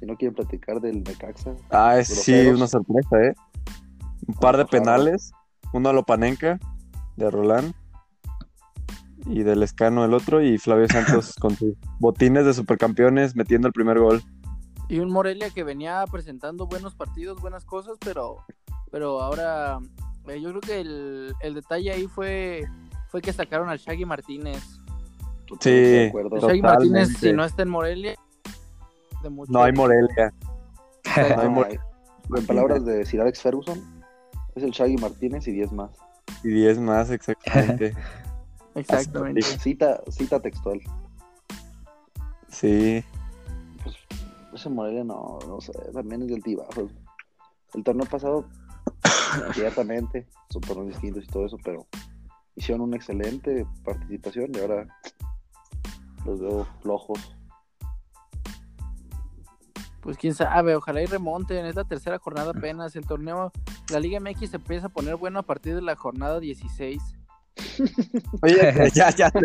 Si 0.00 0.06
no 0.06 0.16
quieren 0.16 0.34
platicar 0.34 0.80
del 0.80 1.02
Necaxa, 1.04 1.54
Ah, 1.70 1.96
es 1.98 2.08
sí, 2.08 2.34
una 2.48 2.66
sorpresa, 2.66 3.22
¿eh? 3.22 3.34
Un 4.26 4.34
par 4.34 4.56
de 4.56 4.66
penales, 4.66 5.32
uno 5.72 5.88
a 5.88 5.92
Lopanenka, 5.92 6.58
de 7.16 7.30
Roland, 7.30 7.74
y 9.26 9.42
del 9.42 9.62
Escano 9.62 10.04
el 10.04 10.14
otro, 10.14 10.40
y 10.42 10.58
Flavio 10.58 10.88
Santos 10.88 11.34
con 11.40 11.54
sus 11.56 11.74
botines 12.00 12.44
de 12.44 12.54
supercampeones 12.54 13.36
metiendo 13.36 13.68
el 13.68 13.72
primer 13.72 13.98
gol. 13.98 14.22
y 14.88 14.98
un 14.98 15.10
Morelia 15.12 15.50
que 15.50 15.62
venía 15.64 16.04
presentando 16.10 16.66
buenos 16.66 16.94
partidos, 16.94 17.40
buenas 17.40 17.64
cosas, 17.64 17.96
pero, 18.04 18.38
pero 18.90 19.20
ahora 19.22 19.78
eh, 20.28 20.40
yo 20.40 20.50
creo 20.50 20.60
que 20.60 20.80
el, 20.80 21.32
el 21.40 21.54
detalle 21.54 21.92
ahí 21.92 22.06
fue, 22.08 22.62
fue 23.08 23.20
que 23.22 23.32
sacaron 23.32 23.68
al 23.68 23.78
Shaggy 23.78 24.04
Martínez. 24.04 24.62
Sí. 25.60 25.70
de 25.70 26.08
acuerdo. 26.08 26.36
El 26.36 26.42
Shaggy. 26.42 26.62
Martínez, 26.62 27.08
si 27.18 27.32
no 27.32 27.44
está 27.44 27.62
en 27.62 27.68
Morelia, 27.68 28.14
de 29.22 29.30
mucho. 29.30 29.52
No 29.52 29.62
hay 29.62 29.72
Morelia. 29.72 30.32
No, 31.36 31.40
hay 31.42 31.48
Mor- 31.48 31.66
hay- 31.66 31.78
en 32.36 32.46
palabras 32.46 32.84
de 32.86 33.04
Sir 33.04 33.20
Alex 33.20 33.42
Ferguson, 33.42 33.78
es 34.54 34.62
el 34.62 34.70
Shaggy 34.70 34.96
Martínez 34.96 35.46
y 35.48 35.52
10 35.52 35.72
más. 35.72 35.90
Y 36.44 36.48
10 36.48 36.80
más, 36.80 37.10
exactamente. 37.10 37.94
Exactamente. 38.74 39.42
Cita, 39.42 40.02
cita 40.10 40.40
textual. 40.40 40.80
Sí. 42.48 43.04
Pues 43.82 43.96
ese 44.54 44.70
Morelia 44.70 45.04
no, 45.04 45.38
no 45.46 45.60
sé, 45.60 45.72
también 45.92 46.22
es 46.22 46.28
del 46.28 46.42
tibajo. 46.42 46.88
El 47.74 47.84
torneo 47.84 48.06
pasado, 48.06 48.46
ciertamente, 49.52 50.26
son 50.50 50.62
torneos 50.62 50.88
distintos 50.88 51.24
y 51.24 51.26
todo 51.26 51.46
eso, 51.46 51.58
pero 51.62 51.86
hicieron 52.56 52.82
una 52.82 52.96
excelente 52.96 53.66
participación 53.84 54.52
y 54.54 54.60
ahora 54.60 54.86
los 56.24 56.40
veo 56.40 56.66
flojos. 56.80 57.36
Pues 60.02 60.18
quién 60.18 60.34
sabe, 60.34 60.74
ojalá 60.74 61.00
y 61.00 61.06
remonten. 61.06 61.64
Es 61.64 61.76
la 61.76 61.84
tercera 61.84 62.18
jornada 62.18 62.50
apenas. 62.50 62.96
El 62.96 63.06
torneo, 63.06 63.52
la 63.88 64.00
Liga 64.00 64.18
MX 64.18 64.50
se 64.50 64.56
empieza 64.56 64.86
a 64.86 64.90
poner 64.90 65.14
bueno 65.14 65.38
a 65.38 65.42
partir 65.42 65.76
de 65.76 65.80
la 65.80 65.94
jornada 65.94 66.40
16. 66.40 67.00
Oye, 68.42 68.90
ya, 68.94 69.10
ya. 69.10 69.30
sé. 69.30 69.40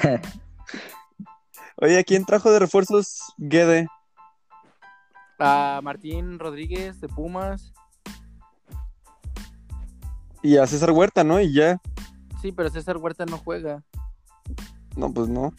Oye, 1.78 2.04
¿quién 2.04 2.24
trajo 2.24 2.52
de 2.52 2.60
refuerzos 2.60 3.34
Guede? 3.36 3.88
A 5.40 5.80
Martín 5.82 6.38
Rodríguez 6.38 7.00
de 7.00 7.08
Pumas. 7.08 7.74
Y 10.40 10.56
a 10.56 10.68
César 10.68 10.92
Huerta, 10.92 11.24
¿no? 11.24 11.40
Y 11.40 11.52
ya. 11.52 11.80
Sí, 12.40 12.52
pero 12.52 12.70
César 12.70 12.96
Huerta 12.96 13.26
no 13.26 13.38
juega. 13.38 13.82
No, 14.94 15.12
pues 15.12 15.28
no. 15.28 15.52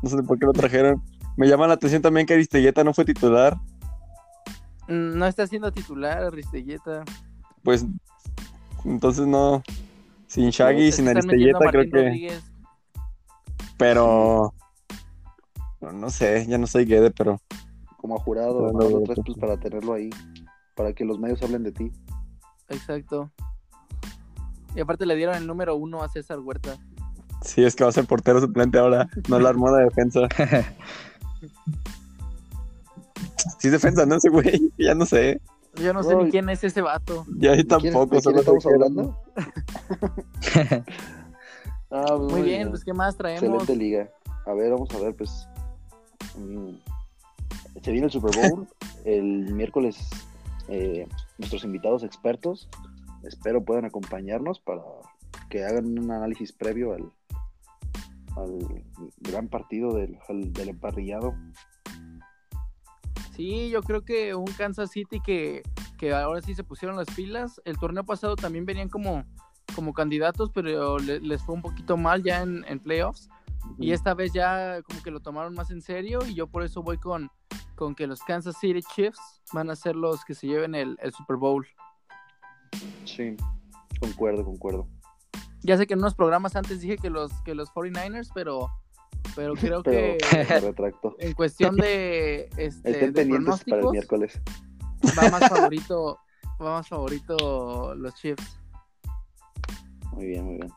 no 0.00 0.08
sé 0.08 0.22
por 0.22 0.38
qué 0.38 0.46
lo 0.46 0.52
trajeron. 0.52 1.02
Me 1.36 1.46
llama 1.46 1.66
la 1.66 1.74
atención 1.74 2.02
también 2.02 2.26
que 2.26 2.34
Aristelleta 2.34 2.84
no 2.84 2.92
fue 2.92 3.04
titular. 3.04 3.58
No 4.88 5.26
está 5.26 5.46
siendo 5.46 5.72
titular 5.72 6.24
Aristelleta. 6.24 7.04
Pues 7.62 7.86
entonces 8.84 9.26
no. 9.26 9.62
Sin 10.26 10.50
Shaggy, 10.50 10.88
Es 10.88 10.96
que 10.96 11.02
sin 11.02 11.08
Aristelleta, 11.08 11.58
creo 11.70 11.90
que. 11.90 12.02
Rodríguez. 12.04 12.42
Pero. 13.76 14.54
No, 15.80 15.92
no 15.92 16.10
sé, 16.10 16.46
ya 16.46 16.58
no 16.58 16.66
soy 16.66 16.84
Guede, 16.84 17.10
pero. 17.10 17.40
Como 17.96 18.16
a 18.16 18.20
jurado, 18.20 18.72
No, 18.72 18.90
no, 18.90 19.00
pues 19.02 19.38
para 19.38 19.56
tenerlo 19.58 19.94
ahí. 19.94 20.10
Para 20.74 20.92
que 20.92 21.04
los 21.04 21.18
medios 21.18 21.42
hablen 21.42 21.62
de 21.62 21.72
ti. 21.72 21.92
Exacto. 22.68 23.30
Y 24.74 24.80
aparte 24.80 25.06
le 25.06 25.16
dieron 25.16 25.36
el 25.36 25.46
número 25.46 25.76
uno 25.76 26.02
a 26.02 26.08
César 26.08 26.38
Huerta. 26.40 26.78
Sí, 27.42 27.62
es 27.62 27.76
que 27.76 27.84
va 27.84 27.90
a 27.90 27.92
ser 27.92 28.06
portero 28.06 28.40
suplente 28.40 28.78
ahora. 28.78 29.08
No 29.28 29.38
la 29.38 29.50
armó 29.50 29.70
de 29.72 29.84
defensa. 29.84 30.20
Sí, 33.58 33.68
es 33.68 33.72
defensa, 33.72 34.06
no 34.06 34.16
ese 34.16 34.28
güey. 34.28 34.72
Ya 34.78 34.94
no 34.94 35.06
sé. 35.06 35.40
Yo 35.76 35.92
no 35.94 36.02
sé 36.02 36.14
ni 36.16 36.30
quién 36.30 36.48
es 36.50 36.62
ese 36.64 36.82
vato. 36.82 37.24
Ya 37.38 37.52
ahí 37.52 37.58
¿De 37.58 37.66
quién- 37.66 37.92
tampoco. 37.92 38.04
¿De 38.04 38.10
quién 38.10 38.22
solo 38.22 38.38
estamos 38.40 38.66
hablando? 38.66 39.18
Ah, 41.94 42.14
pues, 42.16 42.32
Muy 42.32 42.40
bien, 42.42 42.70
pues 42.70 42.84
¿qué 42.84 42.94
más 42.94 43.16
traemos? 43.18 43.42
Excelente 43.42 43.76
liga. 43.76 44.08
A 44.46 44.54
ver, 44.54 44.70
vamos 44.72 44.88
a 44.94 44.98
ver, 44.98 45.14
pues. 45.14 45.46
mm, 46.38 46.70
Se 47.82 47.90
viene 47.92 48.06
el 48.06 48.10
Super 48.12 48.34
Bowl. 48.50 48.66
el 49.04 49.52
miércoles, 49.52 49.98
eh, 50.68 51.06
nuestros 51.36 51.64
invitados 51.64 52.02
expertos, 52.02 52.66
espero 53.24 53.62
puedan 53.62 53.84
acompañarnos 53.84 54.58
para 54.58 54.80
que 55.50 55.64
hagan 55.66 55.98
un 55.98 56.10
análisis 56.10 56.50
previo 56.52 56.94
al, 56.94 57.12
al 58.36 58.84
gran 59.18 59.48
partido 59.48 59.94
del, 59.94 60.18
al- 60.28 60.52
del 60.52 60.68
emparrillado. 60.70 61.34
Sí, 63.34 63.70
yo 63.70 63.82
creo 63.82 64.02
que 64.04 64.34
un 64.34 64.44
Kansas 64.46 64.90
City 64.90 65.20
que, 65.20 65.62
que 65.98 66.12
ahora 66.12 66.42
sí 66.42 66.54
se 66.54 66.64
pusieron 66.64 66.96
las 66.96 67.08
pilas. 67.14 67.60
El 67.64 67.78
torneo 67.78 68.04
pasado 68.04 68.36
también 68.36 68.66
venían 68.66 68.88
como, 68.88 69.24
como 69.74 69.92
candidatos, 69.94 70.50
pero 70.52 70.98
le- 70.98 71.20
les 71.20 71.42
fue 71.42 71.54
un 71.54 71.62
poquito 71.62 71.96
mal 71.96 72.22
ya 72.22 72.42
en, 72.42 72.64
en 72.68 72.78
playoffs. 72.78 73.28
Y 73.78 73.92
esta 73.92 74.12
vez 74.12 74.32
ya 74.32 74.82
como 74.82 75.02
que 75.02 75.10
lo 75.12 75.20
tomaron 75.20 75.54
más 75.54 75.70
en 75.70 75.80
serio 75.80 76.18
y 76.26 76.34
yo 76.34 76.48
por 76.48 76.64
eso 76.64 76.82
voy 76.82 76.98
con, 76.98 77.30
con 77.76 77.94
que 77.94 78.06
los 78.08 78.20
Kansas 78.22 78.56
City 78.60 78.80
Chiefs 78.82 79.40
van 79.52 79.70
a 79.70 79.76
ser 79.76 79.94
los 79.94 80.24
que 80.24 80.34
se 80.34 80.48
lleven 80.48 80.74
el, 80.74 80.98
el 81.00 81.12
Super 81.12 81.36
Bowl. 81.36 81.66
Sí, 83.04 83.36
concuerdo, 84.00 84.44
concuerdo. 84.44 84.88
Ya 85.62 85.76
sé 85.76 85.86
que 85.86 85.94
en 85.94 86.00
unos 86.00 86.14
programas 86.14 86.56
antes 86.56 86.80
dije 86.80 86.96
que 86.98 87.10
los, 87.10 87.32
que 87.42 87.54
los 87.54 87.70
49ers, 87.70 88.30
pero, 88.34 88.68
pero 89.36 89.54
creo 89.54 89.82
Pero 89.82 90.18
que 90.18 90.44
retracto. 90.60 91.14
en 91.18 91.32
cuestión 91.34 91.76
de, 91.76 92.48
este, 92.56 92.90
Estén 92.90 93.12
de 93.12 93.22
pendientes 93.22 93.64
para 93.64 93.82
el 93.82 93.88
miércoles. 93.90 94.40
va 95.18 95.30
más 95.30 95.48
favorito, 95.48 96.18
va 96.60 96.72
más 96.78 96.88
favorito 96.88 97.94
los 97.94 98.14
Chiefs. 98.14 98.58
Muy 100.12 100.26
bien, 100.26 100.44
muy 100.44 100.54
bien. 100.56 100.72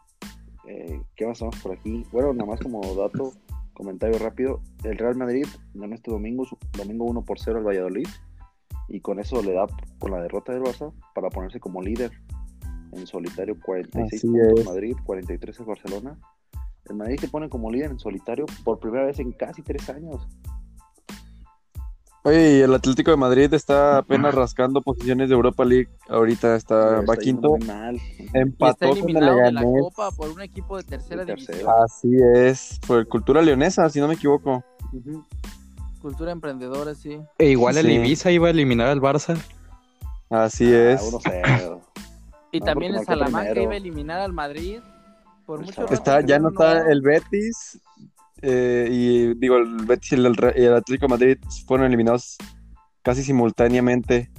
Eh, 0.67 1.01
¿Qué 1.15 1.25
más 1.27 1.39
por 1.61 1.73
aquí? 1.73 2.05
Bueno, 2.11 2.33
nada 2.33 2.49
más 2.49 2.59
como 2.59 2.81
dato, 2.95 3.33
comentario 3.73 4.17
rápido. 4.19 4.61
El 4.83 4.97
Real 4.97 5.15
Madrid 5.15 5.45
ganó 5.73 5.93
este 5.95 6.09
domingo, 6.11 6.45
su- 6.45 6.57
domingo 6.77 7.05
1 7.05 7.23
por 7.25 7.39
0 7.39 7.57
al 7.59 7.65
Valladolid. 7.65 8.07
Y 8.87 9.01
con 9.01 9.19
eso 9.19 9.41
le 9.41 9.53
da, 9.53 9.65
con 9.99 10.11
la 10.11 10.21
derrota 10.21 10.53
del 10.53 10.61
Barça, 10.61 10.93
para 11.15 11.29
ponerse 11.29 11.59
como 11.59 11.81
líder 11.81 12.11
en 12.95 13.07
solitario 13.07 13.55
46 13.59 14.13
Así 14.23 14.27
puntos 14.27 14.59
es. 14.59 14.65
Madrid, 14.65 14.95
43 15.05 15.59
el 15.59 15.65
Barcelona. 15.65 16.19
El 16.89 16.95
Madrid 16.95 17.17
se 17.19 17.27
pone 17.27 17.49
como 17.49 17.71
líder 17.71 17.91
en 17.91 17.99
solitario 17.99 18.45
por 18.63 18.79
primera 18.79 19.05
vez 19.05 19.19
en 19.19 19.31
casi 19.31 19.61
tres 19.61 19.89
años. 19.89 20.27
Oye, 22.23 22.57
y 22.57 22.61
el 22.61 22.73
Atlético 22.73 23.11
de 23.11 23.17
Madrid 23.17 23.53
está 23.53 23.99
apenas 23.99 24.33
rascando 24.33 24.81
posiciones 24.81 25.29
de 25.29 25.35
Europa 25.35 25.63
League. 25.63 25.89
Ahorita 26.09 26.55
está, 26.55 27.01
va 27.01 27.15
quinto. 27.17 27.55
Y 27.59 27.61
está 27.61 27.91
Empató 28.33 28.89
con 28.99 29.09
el 29.09 29.13
de 29.13 29.51
la. 29.51 29.61
Copa 29.61 30.09
por 30.09 30.31
un 30.31 30.41
equipo 30.41 30.77
de 30.77 30.83
tercera 30.83 31.23
De 31.23 31.35
división. 31.35 31.69
Así 31.83 32.09
es. 32.35 32.79
Fue 32.81 33.05
Cultura 33.05 33.43
Leonesa, 33.43 33.87
si 33.91 33.99
no 33.99 34.07
me 34.07 34.15
equivoco. 34.15 34.63
Cultura 36.01 36.31
emprendedora, 36.31 36.95
sí. 36.95 37.19
E 37.37 37.49
igual 37.51 37.77
el 37.77 37.85
Sí. 37.85 37.91
Ibiza 37.93 38.31
iba 38.31 38.47
a 38.47 38.51
eliminar 38.51 38.87
al 38.87 39.01
Barça. 39.01 39.37
Así 40.31 40.73
Ah, 40.73 40.93
es. 40.93 41.11
1-0. 42.55 42.57
Y 42.57 42.59
No, 42.59 42.65
también 42.65 42.95
el 42.95 43.05
Salamanca 43.05 43.39
primero. 43.41 43.61
iba 43.63 43.73
a 43.73 43.77
eliminar 43.77 44.19
al 44.21 44.33
Madrid. 44.33 44.79
Por 45.45 45.59
El 45.59 45.65
mucho 45.67 45.85
Está, 45.89 46.21
ya 46.21 46.39
no 46.39 46.49
está 46.49 46.89
el 46.91 47.01
Betis. 47.01 47.79
eh, 48.41 48.87
y 48.91 49.33
digo, 49.35 49.57
el 49.57 49.85
Betis 49.85 50.11
y 50.11 50.15
el, 50.15 50.35
y 50.55 50.63
el 50.63 50.73
Atlético 50.75 51.05
de 51.07 51.09
Madrid 51.09 51.37
fueron 51.67 51.85
eliminados 51.87 52.37
casi 53.03 53.23
simultáneamente. 53.23 54.29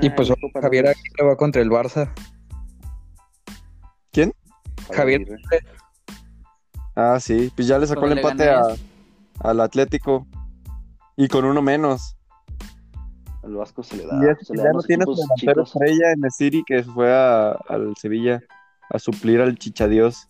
Y 0.00 0.08
Ah, 0.08 0.14
pues 0.16 0.28
Copa 0.28 0.40
no 0.54 0.62
Javier 0.62 0.86
Aguirre 0.88 1.24
va 1.28 1.36
contra 1.36 1.60
el 1.62 1.68
Barça. 1.70 2.12
Javier- 4.92 5.22
Aguirre. 5.22 5.36
Ah, 6.96 7.18
sí. 7.20 7.52
Pues 7.54 7.68
ya 7.68 7.78
le 7.78 7.86
sacó 7.86 8.06
el 8.06 8.18
empate 8.18 8.48
a- 8.50 8.62
al 9.40 9.60
Atlético. 9.60 10.26
Y 11.16 11.28
con 11.28 11.44
uno 11.44 11.60
menos. 11.62 12.16
El 13.50 13.56
Vasco 13.56 13.82
se 13.82 13.96
le 13.96 14.04
Y 14.04 14.06
da. 14.06 14.30
es 14.32 14.38
se 14.46 14.52
que 14.52 14.58
le 14.58 14.62
ya 14.64 14.72
no 14.72 14.80
tiene 14.82 15.04
su 15.04 15.14
delantero 15.16 15.62
estrella 15.64 16.12
en 16.12 16.24
el 16.24 16.30
City 16.30 16.62
que 16.64 16.84
fue 16.84 17.12
a- 17.12 17.52
al 17.68 17.96
Sevilla 17.96 18.40
a 18.90 18.98
suplir 19.00 19.40
al 19.40 19.58
Chichadios. 19.58 20.28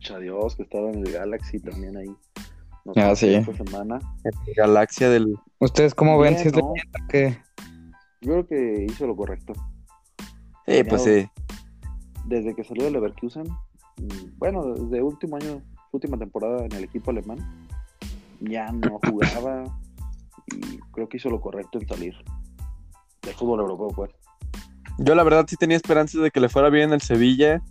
Chadios, 0.00 0.56
que 0.56 0.62
estaba 0.62 0.90
en 0.90 1.06
el 1.06 1.12
Galaxy 1.12 1.58
también 1.60 1.96
ahí. 1.96 2.14
Nos 2.84 2.96
Ah, 2.96 3.14
sí. 3.14 3.34
Esta 3.34 3.52
semana. 3.64 3.98
en 4.24 4.32
Galaxia 4.56 5.08
del. 5.10 5.36
¿Ustedes 5.60 5.94
cómo 5.94 6.18
ven? 6.18 6.36
Si 6.38 6.48
es 6.48 6.54
o 6.56 6.72
qué? 7.08 7.38
Yo 8.22 8.32
creo 8.32 8.46
que 8.46 8.86
hizo 8.88 9.06
lo 9.06 9.14
correcto. 9.14 9.52
Sí, 10.66 10.82
pues 10.88 11.02
sí. 11.04 11.28
Desde 12.26 12.54
que 12.54 12.64
salió 12.64 12.84
de 12.84 12.90
Leverkusen, 12.92 13.44
mm, 13.98 14.38
bueno, 14.38 14.64
desde 14.74 15.02
último 15.02 15.36
año, 15.36 15.62
última 15.92 16.16
temporada 16.18 16.64
en 16.64 16.72
el 16.72 16.84
equipo 16.84 17.10
alemán, 17.10 17.38
ya 18.40 18.72
no 18.72 18.98
jugaba 19.06 19.64
y 20.46 20.78
creo 20.92 21.08
que 21.08 21.16
hizo 21.16 21.30
lo 21.30 21.40
correcto 21.40 21.78
en 21.78 21.88
salir 21.88 22.14
del 23.22 23.34
fútbol 23.34 23.60
europeo, 23.60 23.88
pues. 23.88 24.10
Yo 24.98 25.14
la 25.14 25.22
verdad 25.22 25.46
sí 25.48 25.56
tenía 25.56 25.76
esperanzas 25.76 26.22
de 26.22 26.30
que 26.30 26.40
le 26.40 26.48
fuera 26.48 26.68
bien 26.68 26.92
el 26.92 27.00
Sevilla 27.00 27.62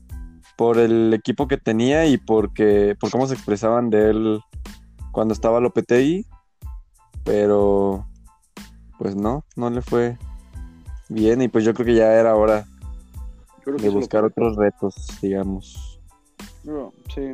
por 0.58 0.78
el 0.78 1.14
equipo 1.14 1.48
que 1.48 1.58
tenía 1.58 2.06
y 2.06 2.18
porque 2.18 2.96
por 3.00 3.12
cómo 3.12 3.28
se 3.28 3.34
expresaban 3.34 3.90
de 3.90 4.10
él 4.10 4.40
cuando 5.12 5.34
estaba 5.34 5.60
Lopetegui, 5.60 6.26
pero 7.24 8.08
pues 8.98 9.16
no, 9.16 9.44
no 9.56 9.70
le 9.70 9.82
fue 9.82 10.18
bien 11.10 11.42
y 11.42 11.48
pues 11.48 11.66
yo 11.66 11.74
creo 11.74 11.86
que 11.86 11.96
ya 11.96 12.14
era 12.14 12.36
hora 12.36 12.66
de 13.66 13.90
buscar 13.90 14.24
otros 14.24 14.56
retos, 14.56 14.96
digamos. 15.22 16.00
No, 16.64 16.94
sí. 17.14 17.34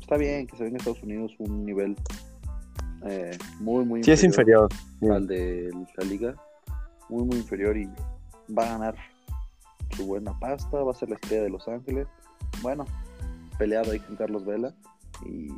Está 0.00 0.16
bien 0.16 0.46
que 0.46 0.56
se 0.56 0.64
venga 0.64 0.76
a 0.76 0.78
Estados 0.78 1.02
Unidos 1.02 1.32
un 1.38 1.64
nivel 1.64 1.96
eh, 3.06 3.36
muy, 3.58 3.84
muy 3.84 4.02
Sí 4.04 4.12
es 4.12 4.24
inferior. 4.24 4.68
al 5.10 5.26
de 5.26 5.70
la 5.96 6.04
liga. 6.04 6.34
Muy, 7.08 7.24
muy 7.24 7.38
inferior 7.38 7.76
y 7.76 7.88
va 8.56 8.64
a 8.64 8.78
ganar 8.78 8.94
su 9.96 10.06
buena 10.06 10.38
pasta. 10.38 10.78
Va 10.82 10.92
a 10.92 10.94
ser 10.94 11.08
la 11.10 11.16
estrella 11.16 11.42
de 11.42 11.50
Los 11.50 11.66
Ángeles. 11.68 12.06
Bueno, 12.62 12.84
peleado 13.58 13.92
ahí 13.92 13.98
con 14.00 14.16
Carlos 14.16 14.44
Vela. 14.44 14.74
Y 15.24 15.48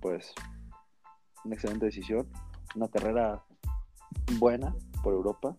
pues, 0.00 0.32
una 1.44 1.54
excelente 1.54 1.86
decisión. 1.86 2.26
Una 2.76 2.88
carrera 2.88 3.42
buena 4.38 4.74
por 5.02 5.12
Europa. 5.14 5.54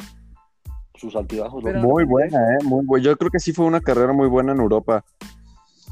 Sus 0.96 1.16
altibajos. 1.16 1.64
Pero- 1.64 1.82
Muy 1.82 2.06
buena, 2.06 2.38
¿eh? 2.54 2.64
Muy 2.64 2.86
buena. 2.86 3.04
Yo 3.06 3.18
creo 3.18 3.32
que 3.32 3.40
sí 3.40 3.52
fue 3.52 3.66
una 3.66 3.82
carrera 3.82 4.14
muy 4.14 4.28
buena 4.28 4.52
en 4.54 4.60
Europa. 4.60 5.04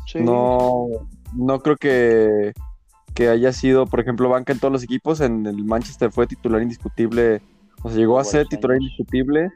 Sí, 0.08 0.20
No, 0.22 0.88
no 1.36 1.60
creo 1.60 1.76
que, 1.78 2.54
que 3.14 3.28
haya 3.30 3.52
sido, 3.54 3.86
por 3.86 4.00
ejemplo, 4.00 4.30
banca 4.30 4.54
en 4.54 4.60
todos 4.60 4.72
los 4.72 4.84
equipos. 4.84 5.20
En 5.22 5.46
el 5.46 5.64
Manchester 5.66 6.12
fue 6.12 6.28
titular 6.28 6.62
indiscutible. 6.62 7.42
O 7.84 7.90
sea, 7.90 7.98
llegó 7.98 8.20
a 8.20 8.24
ser 8.24 8.48
titular 8.48 8.78
indiscutible. 8.78 9.50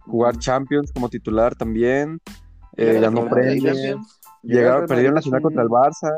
Jugar 0.00 0.38
Champions 0.38 0.92
como 0.92 1.08
titular 1.08 1.54
también. 1.54 2.20
eh, 2.76 2.98
ganó 3.00 3.28
premios. 3.28 3.76
Llegaron, 4.42 4.86
perdieron 4.86 5.14
la 5.14 5.22
final 5.22 5.40
contra 5.42 5.62
el 5.62 5.68
Barça. 5.68 6.10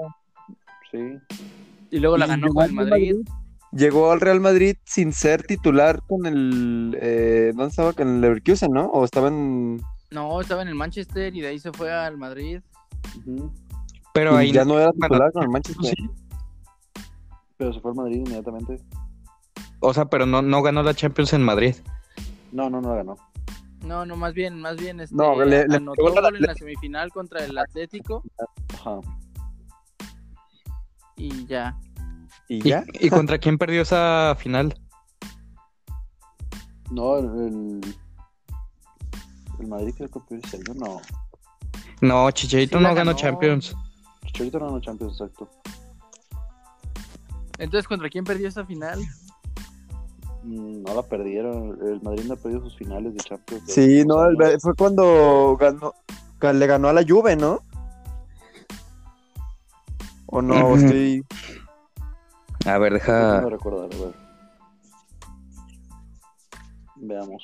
Sí. 0.90 0.98
Y 1.90 1.98
luego 2.00 2.16
la 2.16 2.26
Y 2.26 2.28
ganó 2.28 2.48
con 2.48 2.64
el 2.64 2.72
Madrid. 2.72 3.16
llegó 3.72 4.10
al 4.10 4.20
Real 4.20 4.40
Madrid 4.40 4.76
sin 4.84 5.12
ser 5.12 5.42
titular 5.44 6.00
con 6.08 6.26
el. 6.26 6.96
Eh, 7.00 7.52
¿Dónde 7.54 7.70
estaba? 7.70 7.92
Con 7.92 8.08
el 8.08 8.20
Leverkusen, 8.20 8.72
¿no? 8.72 8.86
O 8.86 9.04
estaba 9.04 9.28
en. 9.28 9.80
No, 10.10 10.40
estaba 10.40 10.62
en 10.62 10.68
el 10.68 10.74
Manchester 10.74 11.34
y 11.36 11.40
de 11.40 11.48
ahí 11.48 11.58
se 11.58 11.72
fue 11.72 11.92
al 11.92 12.16
Madrid. 12.16 12.60
Pero 14.12 14.32
y 14.34 14.36
ahí 14.36 14.52
ya 14.52 14.64
no 14.64 14.78
era 14.78 14.92
titular 14.92 15.30
con 15.32 15.42
el 15.44 15.48
Manchester. 15.50 15.94
Sí. 15.96 16.10
Pero 17.56 17.72
se 17.72 17.80
fue 17.80 17.90
al 17.92 17.96
Madrid 17.96 18.16
inmediatamente. 18.18 18.80
O 19.80 19.92
sea, 19.94 20.06
pero 20.06 20.26
no, 20.26 20.42
no 20.42 20.62
ganó 20.62 20.82
la 20.82 20.94
Champions 20.94 21.32
en 21.32 21.42
Madrid. 21.42 21.74
No, 22.52 22.68
no, 22.70 22.80
no 22.80 22.90
la 22.90 22.96
ganó. 22.96 23.16
No, 23.84 24.04
no, 24.04 24.16
más 24.16 24.34
bien, 24.34 24.60
más 24.60 24.76
bien, 24.76 25.00
este, 25.00 25.14
No, 25.14 25.36
le- 25.44 25.68
le 25.68 25.76
anotó 25.76 26.02
gol 26.02 26.34
en 26.36 26.42
la 26.42 26.54
semifinal 26.54 27.10
contra 27.12 27.44
el 27.44 27.56
Atlético 27.56 28.22
Ajá. 28.74 28.98
y 31.16 31.46
ya. 31.46 31.78
¿Y 32.48 32.56
¿Y, 32.56 32.62
ya? 32.62 32.84
y 33.00 33.08
contra 33.10 33.38
quién 33.38 33.58
perdió 33.58 33.82
esa 33.82 34.34
final? 34.38 34.74
No, 36.90 37.18
el, 37.18 37.24
el, 37.26 37.96
el 39.60 39.66
Madrid 39.68 39.92
creo 39.96 40.08
que 40.08 40.12
campeón 40.14 40.40
ese 40.44 40.58
no. 40.74 41.00
No, 42.00 42.30
Chicharito 42.30 42.78
Sí 42.78 42.82
no 42.82 42.88
ganó 42.90 43.10
ganó. 43.10 43.12
Champions. 43.14 43.74
Chicharito 44.26 44.58
no 44.58 44.66
ganó 44.66 44.80
Champions, 44.80 45.12
exacto. 45.14 45.48
Entonces, 47.58 47.86
¿contra 47.88 48.08
quién 48.08 48.24
perdió 48.24 48.48
esa 48.48 48.64
final? 48.64 49.00
Mm, 50.42 50.82
No 50.82 50.94
la 50.94 51.02
perdieron. 51.02 51.78
El 51.82 52.00
Madrid 52.02 52.24
no 52.26 52.34
ha 52.34 52.36
perdido 52.36 52.60
sus 52.62 52.76
finales 52.76 53.12
de 53.14 53.18
Champions. 53.20 53.64
Sí, 53.66 54.04
no, 54.06 54.24
el- 54.26 54.60
fue 54.60 54.74
cuando 54.74 55.56
ganó, 55.58 55.94
ga- 56.40 56.52
le 56.52 56.66
ganó 56.66 56.88
a 56.88 56.92
la 56.92 57.02
Juve, 57.06 57.34
¿no? 57.36 57.60
O 60.26 60.42
no, 60.42 60.76
estoy. 60.76 61.24
A 62.66 62.78
ver, 62.78 62.94
deja. 62.94 63.32
Déjame 63.34 63.50
recordar, 63.50 63.84
a 63.92 64.04
ver. 64.04 64.14
Veamos. 66.96 67.42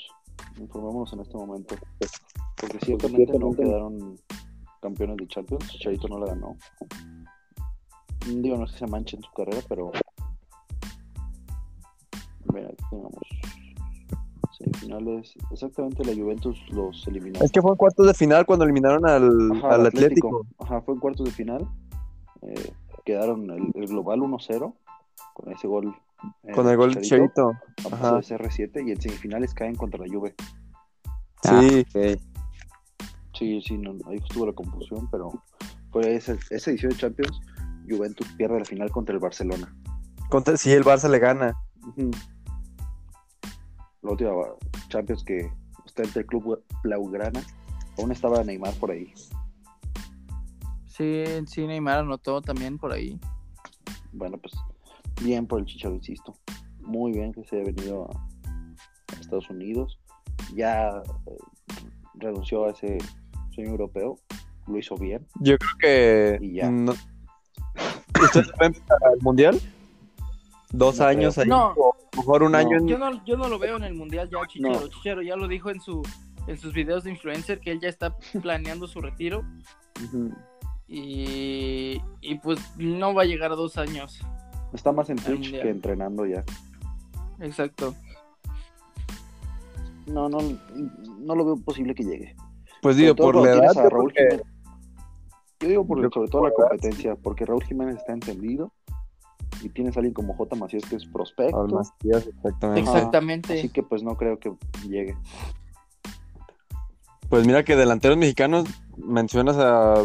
Informémonos 0.58 1.12
en 1.12 1.20
este 1.20 1.34
momento. 1.36 1.74
Porque 2.56 2.78
ciertamente 2.84 3.38
no 3.38 3.52
quedaron 3.52 4.18
campeones 4.80 5.16
de 5.16 5.26
Champions. 5.28 5.66
Chicharito 5.68 6.08
no 6.08 6.18
la 6.20 6.26
ganó. 6.26 6.56
Digo, 8.26 8.56
no 8.56 8.64
es 8.64 8.72
que 8.72 8.78
se 8.78 8.86
manche 8.86 9.16
en 9.16 9.22
su 9.22 9.30
carrera, 9.32 9.58
pero. 9.68 9.92
Mira, 12.52 12.68
aquí 12.68 12.84
tenemos. 12.90 13.14
Semifinales. 14.58 15.34
Exactamente, 15.50 16.04
la 16.04 16.14
Juventus 16.14 16.58
los 16.70 17.06
eliminó. 17.08 17.40
Es 17.40 17.50
que 17.50 17.60
fue 17.62 17.70
en 17.72 17.76
cuartos 17.76 18.06
de 18.06 18.14
final 18.14 18.46
cuando 18.46 18.64
eliminaron 18.64 19.06
al, 19.06 19.52
Ajá, 19.58 19.74
al 19.74 19.86
Atlético. 19.86 20.46
Ajá, 20.58 20.80
fue 20.82 20.94
en 20.94 21.00
cuartos 21.00 21.26
de 21.26 21.32
final. 21.32 21.66
Eh, 22.42 22.72
quedaron 23.04 23.50
el, 23.50 23.70
el 23.74 23.86
global 23.88 24.20
1-0 24.20 24.74
con 25.34 25.52
ese 25.52 25.66
gol. 25.66 25.94
eh, 26.44 26.52
Con 26.52 26.68
el 26.68 26.76
gol 26.76 26.94
paso 26.94 27.16
Ajá. 27.94 28.12
de 28.16 28.20
CR7 28.22 28.86
y 28.88 28.92
en 28.92 29.00
semifinales 29.00 29.54
caen 29.54 29.74
contra 29.74 30.04
la 30.04 30.12
Juve. 30.12 30.34
Sí. 31.42 31.84
Sí, 33.34 33.60
sí, 33.62 33.78
no, 33.78 33.92
ahí 34.08 34.18
estuvo 34.18 34.46
la 34.46 34.52
confusión, 34.52 35.08
pero 35.10 35.32
fue 35.90 36.14
esa, 36.14 36.36
esa 36.50 36.70
edición 36.70 36.90
de 36.92 36.98
Champions. 36.98 37.40
Juventus 37.88 38.26
pierde 38.36 38.58
la 38.58 38.64
final 38.64 38.90
contra 38.90 39.14
el 39.14 39.20
Barcelona. 39.20 39.74
Contra- 40.28 40.56
sí, 40.56 40.72
el 40.72 40.84
Barça 40.84 41.08
le 41.08 41.18
gana. 41.18 41.54
Ujú. 41.86 42.10
La 44.02 44.10
última 44.10 44.30
Champions 44.88 45.22
que 45.24 45.50
está 45.86 46.02
entre 46.02 46.22
el 46.22 46.26
club 46.26 46.62
Blaugrana. 46.82 47.42
Aún 47.98 48.10
estaba 48.12 48.42
Neymar 48.42 48.74
por 48.74 48.90
ahí. 48.90 49.12
Sí, 50.86 51.24
sí, 51.46 51.66
Neymar 51.66 51.98
anotó 52.00 52.40
también 52.42 52.78
por 52.78 52.92
ahí. 52.92 53.18
Bueno, 54.12 54.38
pues 54.38 54.52
bien 55.22 55.46
por 55.46 55.60
el 55.60 55.66
Chicharo, 55.66 55.94
insisto. 55.94 56.34
Muy 56.80 57.12
bien 57.12 57.32
que 57.32 57.44
se 57.44 57.56
haya 57.56 57.66
venido 57.72 58.10
a, 58.10 59.14
a 59.16 59.20
Estados 59.20 59.48
Unidos. 59.50 59.98
Ya 60.54 60.88
eh, 61.26 61.36
renunció 62.14 62.66
a 62.66 62.70
ese 62.70 62.98
sueño 63.54 63.70
europeo. 63.70 64.18
Lo 64.66 64.78
hizo 64.78 64.96
bien. 64.96 65.26
Yo 65.40 65.56
creo 65.58 66.38
que. 66.40 66.44
Y 66.44 66.54
ya. 66.54 66.70
no- 66.70 66.94
¿Ustedes 68.22 68.50
ven 68.58 68.74
para 68.86 69.12
el 69.14 69.20
mundial? 69.20 69.60
Dos 70.70 70.98
No 70.98 71.04
años 71.06 71.34
creo. 71.34 71.44
ahí. 71.44 71.48
No. 71.50 71.74
O 71.76 71.96
mejor 72.16 72.42
un 72.42 72.52
No. 72.52 72.58
año 72.58 72.76
en. 72.78 72.88
Yo 72.88 72.98
no, 72.98 73.24
yo 73.24 73.36
no 73.36 73.48
lo 73.48 73.58
veo 73.58 73.76
en 73.76 73.84
el 73.84 73.94
Mundial 73.94 74.28
ya, 74.30 74.38
Chicharo. 74.46 74.80
No. 74.80 74.88
Chicharo 74.88 75.22
ya 75.22 75.36
lo 75.36 75.46
dijo 75.48 75.70
en 75.70 75.80
su 75.80 76.02
en 76.48 76.58
sus 76.58 76.72
videos 76.72 77.04
de 77.04 77.10
influencer 77.10 77.60
que 77.60 77.70
él 77.70 77.80
ya 77.80 77.88
está 77.88 78.16
planeando 78.42 78.86
su 78.88 79.00
retiro 79.00 79.44
y, 80.88 82.00
y 82.20 82.34
pues 82.42 82.58
no 82.76 83.14
va 83.14 83.22
a 83.22 83.24
llegar 83.26 83.52
a 83.52 83.54
dos 83.56 83.76
años. 83.78 84.20
Está 84.72 84.92
más 84.92 85.08
en 85.10 85.16
Twitch 85.16 85.50
que 85.52 85.68
entrenando 85.68 86.26
ya. 86.26 86.42
Exacto. 87.40 87.94
No, 90.06 90.28
no, 90.28 90.38
no 91.20 91.34
lo 91.34 91.44
veo 91.44 91.56
posible 91.58 91.94
que 91.94 92.02
llegue. 92.04 92.34
Pues 92.80 92.96
digo, 92.96 93.14
por 93.14 93.36
la 93.36 93.52
edad. 93.52 93.78
a 93.78 93.88
yo 95.62 95.68
digo 95.68 95.86
por, 95.86 96.02
Yo 96.02 96.08
sobre 96.12 96.28
todo 96.28 96.44
la 96.44 96.52
competencia, 96.52 97.14
porque 97.16 97.44
Raúl 97.46 97.62
Jiménez 97.64 97.96
está 97.96 98.12
entendido 98.12 98.72
y 99.62 99.68
tienes 99.68 99.96
a 99.96 100.00
alguien 100.00 100.14
como 100.14 100.34
J. 100.34 100.56
Macías 100.56 100.82
que 100.88 100.96
es 100.96 101.06
prospecto. 101.06 101.60
Al 101.60 101.68
Macías, 101.72 102.26
exactamente. 102.26 102.80
Exactamente. 102.80 103.58
Así 103.58 103.68
que 103.68 103.82
pues 103.82 104.02
no 104.02 104.16
creo 104.16 104.38
que 104.38 104.52
llegue. 104.88 105.16
Pues 107.28 107.46
mira 107.46 107.64
que 107.64 107.76
delanteros 107.76 108.18
mexicanos 108.18 108.66
mencionas 108.96 109.56
a 109.58 110.04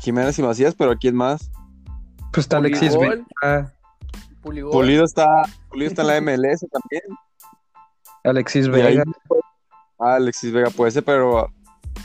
Jiménez 0.00 0.38
y 0.38 0.42
Macías, 0.42 0.74
pero 0.74 0.92
¿a 0.92 0.96
quién 0.96 1.14
más? 1.14 1.50
Pues 2.32 2.44
está 2.44 2.58
Alexis. 2.58 2.96
Vega. 2.98 3.74
Puligol. 4.42 4.70
Pulido 4.72 5.04
está, 5.04 5.42
Pulido 5.70 5.88
está 5.88 6.02
en 6.02 6.08
la 6.08 6.20
MLS 6.20 6.66
también. 6.70 7.02
Alexis 8.24 8.66
ahí- 8.66 8.72
Vega. 8.72 9.04
Ah, 9.98 10.14
Alexis 10.14 10.52
Vega 10.52 10.70
puede 10.70 10.90
ser, 10.92 11.04
pero 11.04 11.48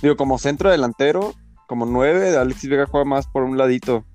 digo, 0.01 0.15
como 0.15 0.37
centro 0.37 0.71
delantero, 0.71 1.33
como 1.67 1.85
nueve, 1.85 2.35
Alexis 2.37 2.69
Vega 2.69 2.85
juega 2.85 3.05
más 3.05 3.27
por 3.27 3.43
un 3.43 3.57
ladito. 3.57 4.05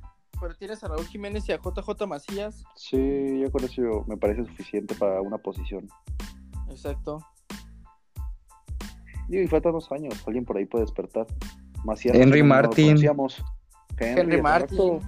Pero 0.40 0.54
tienes 0.54 0.82
a 0.84 0.88
Raúl 0.88 1.06
Jiménez 1.06 1.48
y 1.48 1.52
a 1.52 1.56
JJ 1.58 2.06
Macías. 2.06 2.64
Sí, 2.76 3.40
yo 3.40 3.50
con 3.50 3.64
eso 3.64 4.04
me 4.06 4.16
parece 4.16 4.44
suficiente 4.44 4.94
para 4.94 5.20
una 5.20 5.38
posición. 5.38 5.88
Exacto. 6.68 7.18
Digo, 9.28 9.42
y 9.42 9.48
faltan 9.48 9.72
dos 9.72 9.90
años, 9.92 10.14
alguien 10.26 10.44
por 10.44 10.56
ahí 10.56 10.64
puede 10.64 10.84
despertar. 10.84 11.26
Macías 11.84 12.16
Henry 12.16 12.42
no 12.42 12.48
Martin. 12.48 12.96
Henry 13.98 14.37
exacto. 14.37 14.42
Martin. 14.42 15.00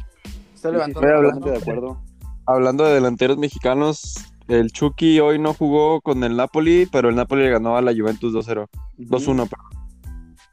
Está 0.54 0.70
Sí, 0.84 0.92
sí, 0.92 1.06
hablando 1.06 1.50
de 1.50 1.56
acuerdo. 1.56 2.02
Hablando 2.46 2.84
de 2.84 2.94
delanteros 2.94 3.38
mexicanos, 3.38 4.14
el 4.48 4.72
Chucky 4.72 5.20
hoy 5.20 5.38
no 5.38 5.54
jugó 5.54 6.00
con 6.00 6.22
el 6.24 6.36
Napoli, 6.36 6.86
pero 6.90 7.08
el 7.08 7.16
Napoli 7.16 7.44
le 7.44 7.50
ganó 7.50 7.76
a 7.76 7.82
la 7.82 7.92
Juventus 7.92 8.34
2-0. 8.34 8.68
2-1, 8.98 9.48
perdón. 9.48 9.88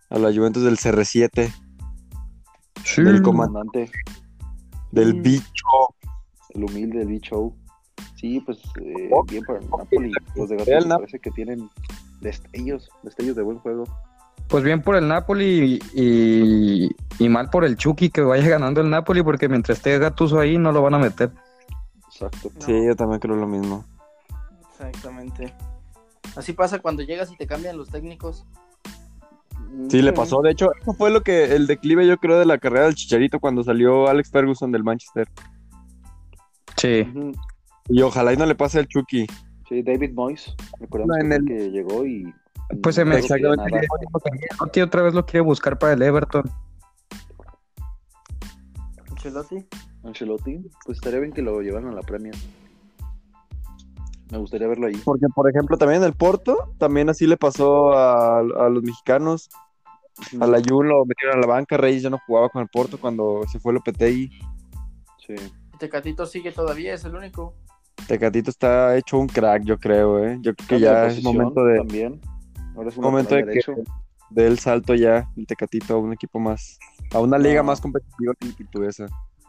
A 0.09 0.19
la 0.19 0.33
Juventus 0.33 0.63
del 0.63 0.77
CR7, 0.77 1.51
Sí. 2.95 3.03
del 3.03 3.21
comandante, 3.21 3.91
del 4.91 5.13
bicho. 5.21 5.65
el 6.49 6.63
humilde 6.63 7.05
show. 7.19 7.53
Sí, 8.15 8.39
pues 8.39 8.57
eh, 8.81 9.09
Oh, 9.11 9.23
bien 9.23 9.43
por 9.43 9.57
el 9.57 9.69
Napoli. 9.69 10.11
Los 10.35 10.49
de 10.49 10.55
Gattuso 10.57 10.87
Nap- 10.87 10.95
parece 10.99 11.19
que 11.19 11.31
tienen 11.31 11.69
destellos, 12.21 12.89
destellos 13.03 13.35
de 13.35 13.43
buen 13.43 13.59
juego. 13.59 13.83
Pues 14.47 14.63
bien 14.63 14.81
por 14.81 14.95
el 14.95 15.07
Napoli 15.07 15.79
y, 15.93 16.89
y 17.19 17.29
mal 17.29 17.49
por 17.49 17.65
el 17.65 17.75
Chucky 17.75 18.09
que 18.09 18.21
vaya 18.21 18.47
ganando 18.47 18.79
el 18.81 18.89
Napoli 18.89 19.21
porque 19.21 19.49
mientras 19.49 19.77
esté 19.79 19.99
Gatuso 19.99 20.39
ahí 20.39 20.57
no 20.57 20.71
lo 20.71 20.81
van 20.81 20.93
a 20.93 20.99
meter. 20.99 21.31
Exacto. 22.07 22.49
No. 22.55 22.65
Sí, 22.65 22.85
yo 22.85 22.95
también 22.95 23.19
creo 23.19 23.35
lo 23.35 23.45
mismo. 23.47 23.83
Exactamente. 24.71 25.53
Así 26.35 26.53
pasa 26.53 26.79
cuando 26.79 27.03
llegas 27.03 27.31
y 27.31 27.35
te 27.35 27.45
cambian 27.47 27.77
los 27.77 27.89
técnicos. 27.89 28.45
Sí, 29.89 30.01
le 30.01 30.11
pasó. 30.13 30.41
De 30.41 30.51
hecho, 30.51 30.69
eso 30.81 30.93
fue 30.93 31.11
lo 31.11 31.21
que 31.21 31.55
el 31.55 31.65
declive, 31.67 32.05
yo 32.07 32.17
creo, 32.17 32.37
de 32.39 32.45
la 32.45 32.57
carrera 32.57 32.85
del 32.85 32.95
Chicharito 32.95 33.39
cuando 33.39 33.63
salió 33.63 34.07
Alex 34.07 34.29
Ferguson 34.31 34.71
del 34.71 34.83
Manchester. 34.83 35.27
Sí. 36.75 37.07
Y 37.87 38.01
ojalá 38.01 38.33
y 38.33 38.37
no 38.37 38.45
le 38.45 38.55
pase 38.55 38.79
al 38.79 38.87
Chucky. 38.87 39.25
Sí, 39.69 39.81
David 39.83 40.11
Moyes, 40.13 40.53
recordamos 40.79 41.17
En 41.19 41.29
que, 41.29 41.35
el- 41.35 41.45
que 41.45 41.71
llegó 41.71 42.05
y 42.05 42.33
Pues 42.83 42.95
se 42.95 43.05
no 43.05 43.11
me 43.11 43.19
Exactamente. 43.19 43.87
otra 44.83 45.01
vez 45.03 45.13
lo 45.13 45.25
quiere 45.25 45.41
buscar 45.41 45.79
para 45.79 45.93
el 45.93 46.01
Everton. 46.01 46.43
Ancelotti. 49.11 49.65
Ancelotti, 50.03 50.59
pues 50.85 50.97
estaría 50.97 51.19
bien 51.19 51.31
que 51.33 51.41
lo 51.41 51.61
llevaran 51.61 51.89
a 51.89 51.93
la 51.93 52.01
Premier. 52.01 52.35
Me 54.31 54.37
gustaría 54.37 54.67
verlo 54.67 54.87
ahí. 54.87 54.95
Porque, 55.05 55.25
por 55.33 55.49
ejemplo, 55.49 55.77
también 55.77 56.01
en 56.01 56.07
el 56.07 56.13
Porto, 56.13 56.73
también 56.77 57.09
así 57.09 57.27
le 57.27 57.37
pasó 57.37 57.93
a, 57.93 58.39
a 58.39 58.69
los 58.69 58.83
mexicanos. 58.83 59.49
A 60.41 60.47
la 60.47 60.59
Jun 60.67 60.87
lo 60.87 61.05
metieron 61.05 61.37
a 61.37 61.41
la 61.41 61.47
banca, 61.47 61.77
Reyes 61.77 62.03
ya 62.03 62.09
no 62.09 62.19
jugaba 62.25 62.49
con 62.49 62.61
el 62.61 62.67
Porto 62.69 62.97
cuando 62.99 63.43
se 63.51 63.59
fue 63.59 63.71
Lopetegui. 63.73 64.31
Sí. 65.25 65.35
Tecatito 65.77 66.25
sigue 66.25 66.51
todavía, 66.51 66.93
es 66.95 67.05
el 67.05 67.15
único. 67.15 67.53
Tecatito 68.07 68.49
está 68.49 68.97
hecho 68.97 69.19
un 69.19 69.27
crack, 69.27 69.63
yo 69.63 69.77
creo, 69.77 70.23
¿eh? 70.23 70.39
Yo 70.41 70.55
creo 70.55 70.67
que 70.67 70.79
ya 70.79 71.07
es 71.07 71.23
momento 71.23 71.63
de, 71.63 71.77
También. 71.77 72.21
Ahora 72.75 72.89
es 72.89 72.97
un 72.97 73.03
momento 73.03 73.35
de 73.35 73.45
que 73.45 73.61
dé 74.31 74.47
el 74.47 74.59
salto 74.59 74.95
ya, 74.95 75.29
el 75.35 75.45
Tecatito, 75.45 75.95
a 75.95 75.97
un 75.97 76.13
equipo 76.13 76.39
más, 76.39 76.79
a 77.13 77.19
una 77.19 77.37
liga 77.37 77.61
No. 77.61 77.67
más 77.67 77.79
competitiva 77.79 78.33
que 78.39 78.47
la 78.47 78.53
portuguesa. 78.55 79.05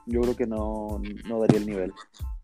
Yo 0.09 0.23
creo 0.23 0.37
que 0.37 0.47
no, 0.47 1.01
no 1.29 1.41
daría 1.41 1.59
el 1.59 1.67
nivel. 1.67 1.93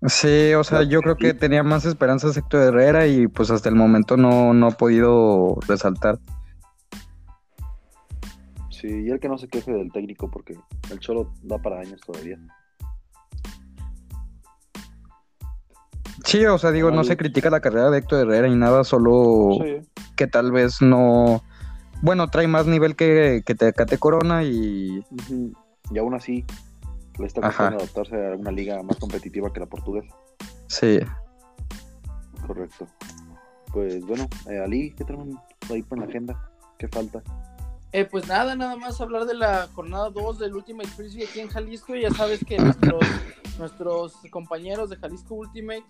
Sí, 0.07 0.53
o 0.53 0.63
sea, 0.63 0.83
yo 0.83 1.01
creo 1.01 1.17
que 1.17 1.33
tenía 1.33 1.63
más 1.63 1.87
esperanzas 1.87 2.37
Héctor 2.37 2.61
Herrera 2.63 3.07
y 3.07 3.27
pues 3.27 3.51
hasta 3.51 3.71
el 3.71 3.75
momento 3.75 4.17
no, 4.17 4.53
no 4.53 4.69
ha 4.69 4.71
podido 4.73 5.57
resaltar. 5.67 6.19
Sí, 8.71 8.89
y 9.07 9.11
el 9.11 9.19
que 9.19 9.29
no 9.29 9.39
se 9.39 9.49
queje 9.49 9.73
del 9.73 9.91
técnico 9.91 10.31
porque 10.31 10.59
el 10.91 10.99
Cholo 10.99 11.33
da 11.43 11.57
para 11.59 11.81
años 11.81 12.03
todavía. 12.03 12.39
Sí, 16.25 16.45
o 16.45 16.59
sea, 16.59 16.71
digo, 16.71 16.91
no 16.91 17.05
se 17.05 17.17
critica 17.17 17.49
la 17.49 17.61
carrera 17.61 17.91
de 17.91 17.99
Héctor 17.99 18.21
Herrera 18.21 18.49
y 18.49 18.57
nada, 18.57 18.85
solo 18.85 19.59
Sí, 19.63 19.89
que 20.17 20.27
tal 20.27 20.53
vez 20.53 20.83
no... 20.83 21.43
Bueno, 22.03 22.29
trae 22.29 22.47
más 22.47 22.67
nivel 22.67 22.95
que, 22.95 23.43
que 23.47 23.55
Tecate 23.55 23.97
Corona 23.97 24.45
y... 24.45 25.03
Y 25.91 25.99
aún 25.99 26.15
así, 26.15 26.45
le 27.19 27.27
está 27.27 27.41
costando 27.41 27.79
adaptarse 27.79 28.15
a 28.15 28.37
una 28.37 28.51
liga 28.51 28.83
más 28.83 28.97
competitiva 28.97 29.53
que 29.53 29.61
la 29.61 29.67
portuguesa. 29.67 30.15
Sí. 30.67 31.01
Correcto. 32.47 32.87
Pues 33.73 34.05
bueno, 34.07 34.29
eh, 34.51 34.59
Ali, 34.59 34.93
¿qué 34.93 35.05
tenemos 35.05 35.29
ahí 35.71 35.83
por 35.83 35.99
la 35.99 36.07
agenda? 36.07 36.51
¿Qué 36.79 36.89
falta? 36.89 37.23
Eh, 37.93 38.05
pues 38.05 38.27
nada, 38.27 38.57
nada 38.57 38.77
más 38.77 39.01
hablar 39.01 39.25
de 39.25 39.35
la 39.35 39.69
jornada 39.73 40.11
2 40.11 40.39
del 40.41 40.55
Ultimate 40.55 40.89
Frisbee 40.89 41.27
aquí 41.27 41.41
en 41.41 41.49
Jalisco. 41.49 41.95
Ya 41.95 42.11
sabes 42.11 42.45
que 42.45 42.59
nuestros, 42.59 43.01
nuestros 43.59 44.15
compañeros 44.31 44.91
de 44.91 44.97
Jalisco 44.97 45.35
Ultimate, 45.35 45.85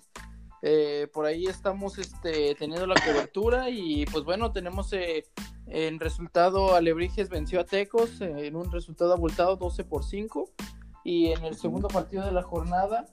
eh, 0.66 1.08
por 1.12 1.26
ahí 1.26 1.46
estamos 1.46 1.98
este, 1.98 2.54
teniendo 2.54 2.86
la 2.86 2.94
cobertura 2.94 3.68
y 3.68 4.06
pues 4.06 4.24
bueno, 4.24 4.50
tenemos 4.50 4.92
eh, 4.94 5.26
en 5.66 6.00
resultado 6.00 6.74
Alebrijes 6.74 7.28
venció 7.28 7.60
a 7.60 7.64
Tecos 7.64 8.20
eh, 8.22 8.46
en 8.46 8.56
un 8.56 8.72
resultado 8.72 9.12
abultado 9.12 9.56
12 9.56 9.84
por 9.84 10.04
5 10.04 10.50
y 11.04 11.32
en 11.32 11.44
el 11.44 11.56
segundo 11.56 11.88
partido 11.88 12.24
de 12.24 12.32
la 12.32 12.42
jornada 12.42 13.06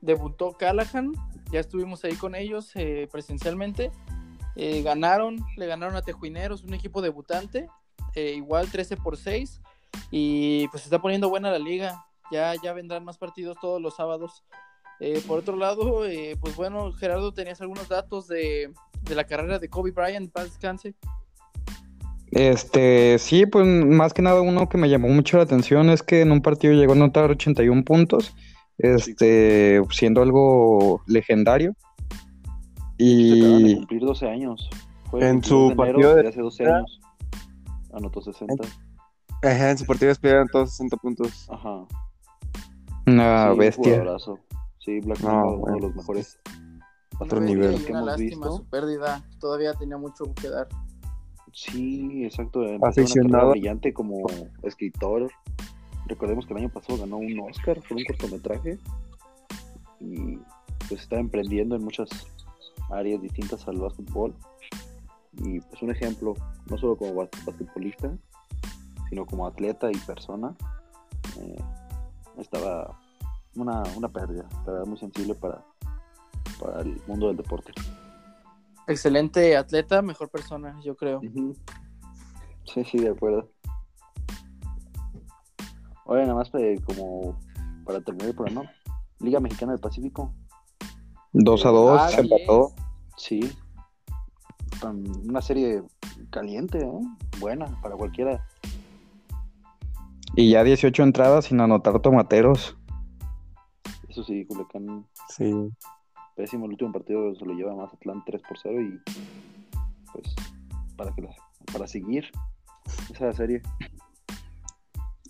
debutó 0.00 0.52
Callahan, 0.52 1.12
ya 1.50 1.60
estuvimos 1.60 2.04
ahí 2.04 2.14
con 2.14 2.34
ellos 2.34 2.70
eh, 2.76 3.08
presencialmente. 3.10 3.90
Eh, 4.56 4.82
ganaron, 4.82 5.44
le 5.56 5.66
ganaron 5.66 5.96
a 5.96 6.02
Tejuineros, 6.02 6.62
un 6.62 6.74
equipo 6.74 7.02
debutante, 7.02 7.68
eh, 8.14 8.34
igual 8.36 8.70
13 8.70 8.96
por 8.96 9.16
6 9.16 9.60
y 10.10 10.68
pues 10.68 10.82
se 10.82 10.86
está 10.86 11.00
poniendo 11.00 11.28
buena 11.28 11.50
la 11.50 11.58
liga. 11.58 12.06
Ya, 12.30 12.54
ya 12.62 12.72
vendrán 12.72 13.04
más 13.04 13.18
partidos 13.18 13.56
todos 13.60 13.82
los 13.82 13.96
sábados. 13.96 14.44
Eh, 15.00 15.22
por 15.26 15.40
otro 15.40 15.56
lado, 15.56 16.02
pues 16.40 16.56
bueno, 16.56 16.92
Gerardo, 16.92 17.34
tenías 17.34 17.60
algunos 17.60 17.88
datos 17.88 18.28
de, 18.28 18.72
de 19.02 19.14
la 19.14 19.24
carrera 19.24 19.58
de 19.58 19.68
Kobe 19.68 19.90
Bryant, 19.90 20.32
paz 20.32 20.44
descanse. 20.44 20.94
Este, 22.34 23.16
sí, 23.18 23.46
pues 23.46 23.64
más 23.66 24.12
que 24.12 24.20
nada 24.22 24.40
uno 24.40 24.68
que 24.68 24.76
me 24.76 24.88
llamó 24.88 25.08
mucho 25.08 25.36
la 25.36 25.44
atención 25.44 25.88
es 25.88 26.02
que 26.02 26.20
en 26.22 26.32
un 26.32 26.42
partido 26.42 26.74
llegó 26.74 26.92
a 26.92 26.96
anotar 26.96 27.30
81 27.30 27.84
puntos, 27.84 28.34
este, 28.78 29.80
siendo 29.90 30.20
algo 30.22 31.00
legendario. 31.06 31.74
Se 32.98 33.38
acaban 33.40 33.62
de 33.62 33.70
Y 33.70 33.76
cumplir 33.76 34.00
12 34.02 34.28
años. 34.28 34.68
Fue 35.10 35.20
En 35.20 35.26
el 35.26 35.32
22 35.34 35.48
su 35.48 35.68
de 35.70 35.76
partido 35.76 35.98
enero 35.98 36.16
de- 36.16 36.22
de 36.22 36.28
hace 36.28 36.40
12 36.40 36.66
años. 36.66 37.00
Anotó 37.92 38.20
60. 38.20 38.64
Ajá, 39.42 39.70
en 39.70 39.78
su 39.78 39.84
partido 39.86 40.08
despidieron 40.08 40.48
todos 40.48 40.70
60 40.70 40.96
puntos. 40.96 41.46
Ajá. 41.50 41.84
una 43.06 43.44
Sí, 43.46 43.50
un 43.52 43.58
bestia. 43.58 44.04
Sí, 44.78 45.00
Black 45.00 45.20
No, 45.20 45.28
Mamba, 45.28 45.46
uno 45.52 45.58
bueno. 45.58 45.76
de 45.76 45.82
los 45.82 45.94
mejores. 45.96 46.38
Otro 47.20 47.40
nivel. 47.40 47.74
y 47.74 47.78
que 47.84 47.92
hemos 47.92 48.06
lástima 48.06 48.26
visto. 48.46 48.56
su 48.56 48.64
pérdida, 48.70 49.22
todavía 49.38 49.72
tenía 49.74 49.96
mucho 49.98 50.24
que 50.40 50.48
dar. 50.48 50.66
Sí, 51.54 52.24
exacto. 52.24 52.60
una 52.60 52.88
Aficionado. 52.88 53.50
brillante 53.52 53.92
como 53.94 54.26
escritor. 54.62 55.30
Recordemos 56.06 56.46
que 56.46 56.52
el 56.52 56.58
año 56.60 56.68
pasado 56.68 56.98
ganó 56.98 57.16
un 57.18 57.38
Oscar 57.40 57.80
por 57.88 57.96
un 57.96 58.04
cortometraje. 58.04 58.78
Y 60.00 60.36
pues 60.88 61.00
está 61.02 61.18
emprendiendo 61.18 61.76
en 61.76 61.84
muchas 61.84 62.08
áreas 62.90 63.22
distintas 63.22 63.66
al 63.68 63.78
básquetbol. 63.78 64.34
Y 65.44 65.60
pues 65.60 65.80
un 65.82 65.90
ejemplo, 65.90 66.34
no 66.68 66.76
solo 66.76 66.96
como 66.96 67.14
bas- 67.14 67.44
basquetbolista, 67.44 68.12
sino 69.08 69.24
como 69.24 69.46
atleta 69.46 69.90
y 69.90 69.96
persona. 69.98 70.54
eh, 71.40 71.56
estaba 72.38 72.98
una, 73.54 73.82
una 73.96 74.08
pérdida, 74.08 74.44
la 74.66 74.72
verdad, 74.72 74.86
muy 74.86 74.98
sensible 74.98 75.34
para, 75.36 75.64
para 76.60 76.80
el 76.82 77.00
mundo 77.06 77.28
del 77.28 77.36
deporte. 77.36 77.72
Excelente 78.86 79.56
atleta, 79.56 80.02
mejor 80.02 80.28
persona, 80.30 80.78
yo 80.84 80.94
creo. 80.96 81.20
Sí, 82.64 82.84
sí, 82.84 82.98
de 82.98 83.10
acuerdo. 83.10 83.50
Oye, 86.06 86.22
nada 86.22 86.34
más 86.34 86.50
eh, 86.54 86.76
como 86.84 87.38
para 87.86 88.00
terminar 88.00 88.28
el 88.30 88.34
programa, 88.36 88.70
Liga 89.20 89.40
Mexicana 89.40 89.72
del 89.72 89.80
Pacífico, 89.80 90.34
2 91.32 91.66
a 91.66 91.68
2, 91.70 92.00
Ah, 92.00 92.08
se 92.10 92.20
empató. 92.20 92.72
sí. 93.16 93.40
Una 95.26 95.40
serie 95.40 95.82
caliente, 96.28 96.78
¿eh? 96.78 96.90
Buena 97.40 97.66
para 97.80 97.96
cualquiera. 97.96 98.44
Y 100.36 100.50
ya 100.50 100.62
18 100.62 101.02
entradas 101.02 101.46
sin 101.46 101.60
anotar 101.60 102.00
tomateros. 102.00 102.76
Eso 104.10 104.22
sí, 104.24 104.44
Culiacán, 104.44 105.06
Sí. 105.30 105.70
Pésimo. 106.34 106.64
El 106.66 106.72
último 106.72 106.92
partido 106.92 107.34
se 107.34 107.44
lo 107.44 107.54
lleva 107.54 107.74
Mazatlán 107.74 108.22
3 108.26 108.42
por 108.48 108.58
0 108.62 108.80
y 108.82 109.00
pues 110.12 110.34
para, 110.96 111.12
que 111.14 111.22
la- 111.22 111.34
para 111.72 111.86
seguir 111.86 112.30
esa 113.12 113.32
serie. 113.32 113.62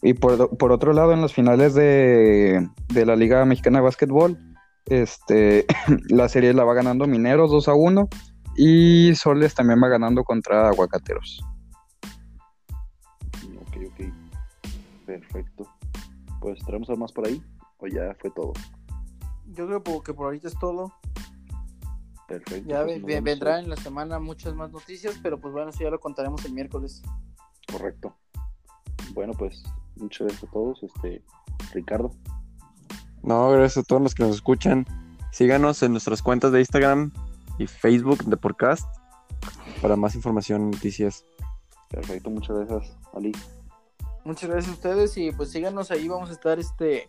Y 0.02 0.12
por, 0.14 0.56
por 0.58 0.70
otro 0.72 0.92
lado, 0.92 1.12
en 1.12 1.22
las 1.22 1.32
finales 1.32 1.74
de, 1.74 2.68
de 2.88 3.06
la 3.06 3.16
Liga 3.16 3.44
Mexicana 3.46 3.78
de 3.78 3.84
Básquetbol, 3.84 4.38
este, 4.86 5.64
la 6.10 6.28
serie 6.28 6.52
la 6.52 6.64
va 6.64 6.74
ganando 6.74 7.06
Mineros 7.06 7.50
2 7.50 7.68
a 7.68 7.74
1 7.74 8.08
y 8.56 9.14
Soles 9.14 9.54
también 9.54 9.82
va 9.82 9.88
ganando 9.88 10.22
contra 10.22 10.68
Aguacateros. 10.68 11.40
Ok, 13.62 13.76
ok. 13.88 14.12
Perfecto. 15.06 15.66
Pues 16.40 16.58
traemos 16.66 16.88
algo 16.90 17.00
más 17.00 17.12
por 17.12 17.26
ahí 17.26 17.42
o 17.78 17.86
ya 17.86 18.14
fue 18.20 18.30
todo. 18.30 18.52
Yo 19.46 19.66
creo 19.66 20.02
que 20.02 20.14
por 20.14 20.26
ahorita 20.26 20.48
es 20.48 20.58
todo. 20.58 20.92
Perfecto. 22.26 22.68
Ya 22.68 22.84
pues 22.84 23.02
ve- 23.02 23.20
vendrá 23.20 23.58
en 23.60 23.68
la 23.68 23.76
semana 23.76 24.18
muchas 24.18 24.54
más 24.54 24.70
noticias, 24.72 25.18
pero 25.22 25.38
pues 25.40 25.52
bueno, 25.52 25.70
eso 25.70 25.80
ya 25.80 25.90
lo 25.90 26.00
contaremos 26.00 26.44
el 26.44 26.52
miércoles. 26.52 27.02
Correcto. 27.70 28.16
Bueno, 29.12 29.32
pues 29.34 29.62
muchas 29.96 30.26
gracias 30.28 30.44
a 30.48 30.52
todos. 30.52 30.82
Este, 30.82 31.22
Ricardo. 31.72 32.10
No, 33.22 33.50
gracias 33.50 33.84
a 33.84 33.86
todos 33.86 34.02
los 34.02 34.14
que 34.14 34.22
nos 34.22 34.34
escuchan. 34.36 34.86
Síganos 35.32 35.82
en 35.82 35.92
nuestras 35.92 36.22
cuentas 36.22 36.52
de 36.52 36.60
Instagram 36.60 37.12
y 37.58 37.66
Facebook 37.66 38.24
de 38.24 38.36
Podcast 38.36 38.86
para 39.82 39.96
más 39.96 40.14
información, 40.14 40.70
noticias. 40.70 41.24
Perfecto, 41.90 42.30
muchas 42.30 42.56
gracias, 42.56 42.96
Ali. 43.14 43.32
Muchas 44.24 44.48
gracias 44.48 44.70
a 44.70 44.74
ustedes 44.74 45.16
y 45.18 45.30
pues 45.32 45.50
síganos 45.50 45.90
ahí, 45.90 46.08
vamos 46.08 46.30
a 46.30 46.32
estar 46.32 46.58
este 46.58 47.08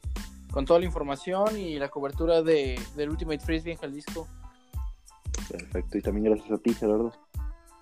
con 0.56 0.64
toda 0.64 0.80
la 0.80 0.86
información 0.86 1.58
y 1.58 1.78
la 1.78 1.90
cobertura 1.90 2.42
de, 2.42 2.80
del 2.96 3.10
Ultimate 3.10 3.40
Frisbee 3.40 3.74
en 3.74 3.78
Jalisco. 3.78 4.26
Perfecto. 5.52 5.98
Y 5.98 6.02
también 6.02 6.34
gracias 6.34 6.50
a 6.50 6.58
ti, 6.60 6.74
Gerardo. 6.74 7.12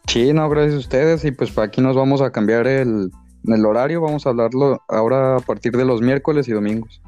Sí, 0.08 0.34
no, 0.34 0.50
gracias 0.50 0.74
a 0.74 0.80
ustedes. 0.80 1.24
Y 1.24 1.32
pues 1.32 1.52
para 1.52 1.68
aquí 1.68 1.82
nos 1.82 1.96
vamos 1.96 2.24
a 2.24 2.32
cambiar 2.32 2.66
el, 2.66 3.12
el 3.44 3.66
horario. 3.68 4.02
Vamos 4.02 4.26
a 4.26 4.32
hablarlo 4.32 4.82
ahora 4.88 5.38
a 5.38 5.40
partir 5.40 5.74
de 5.74 5.86
los 5.86 6.02
miércoles 6.02 6.48
y 6.48 6.54
domingos. 6.54 7.00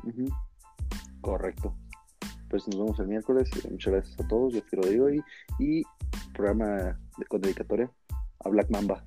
Correcto. 1.21 1.73
Pues 2.47 2.67
nos 2.67 2.77
vemos 2.77 2.99
el 2.99 3.07
miércoles. 3.07 3.49
y 3.55 3.67
Muchas 3.67 3.91
gracias 3.91 4.19
a 4.19 4.27
todos. 4.27 4.53
Yo 4.53 4.61
soy 4.69 4.79
Rodrigo 4.83 5.09
y, 5.09 5.23
y 5.57 5.83
programa 6.35 6.95
de, 7.17 7.25
con 7.27 7.41
dedicatoria 7.41 7.89
a 8.41 8.49
Black 8.49 8.69
Mamba. 8.69 9.03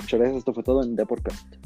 Muchas 0.00 0.20
gracias. 0.20 0.38
Esto 0.38 0.54
fue 0.54 0.62
todo 0.62 0.82
en 0.82 0.96
The 0.96 1.04
Podcast. 1.04 1.59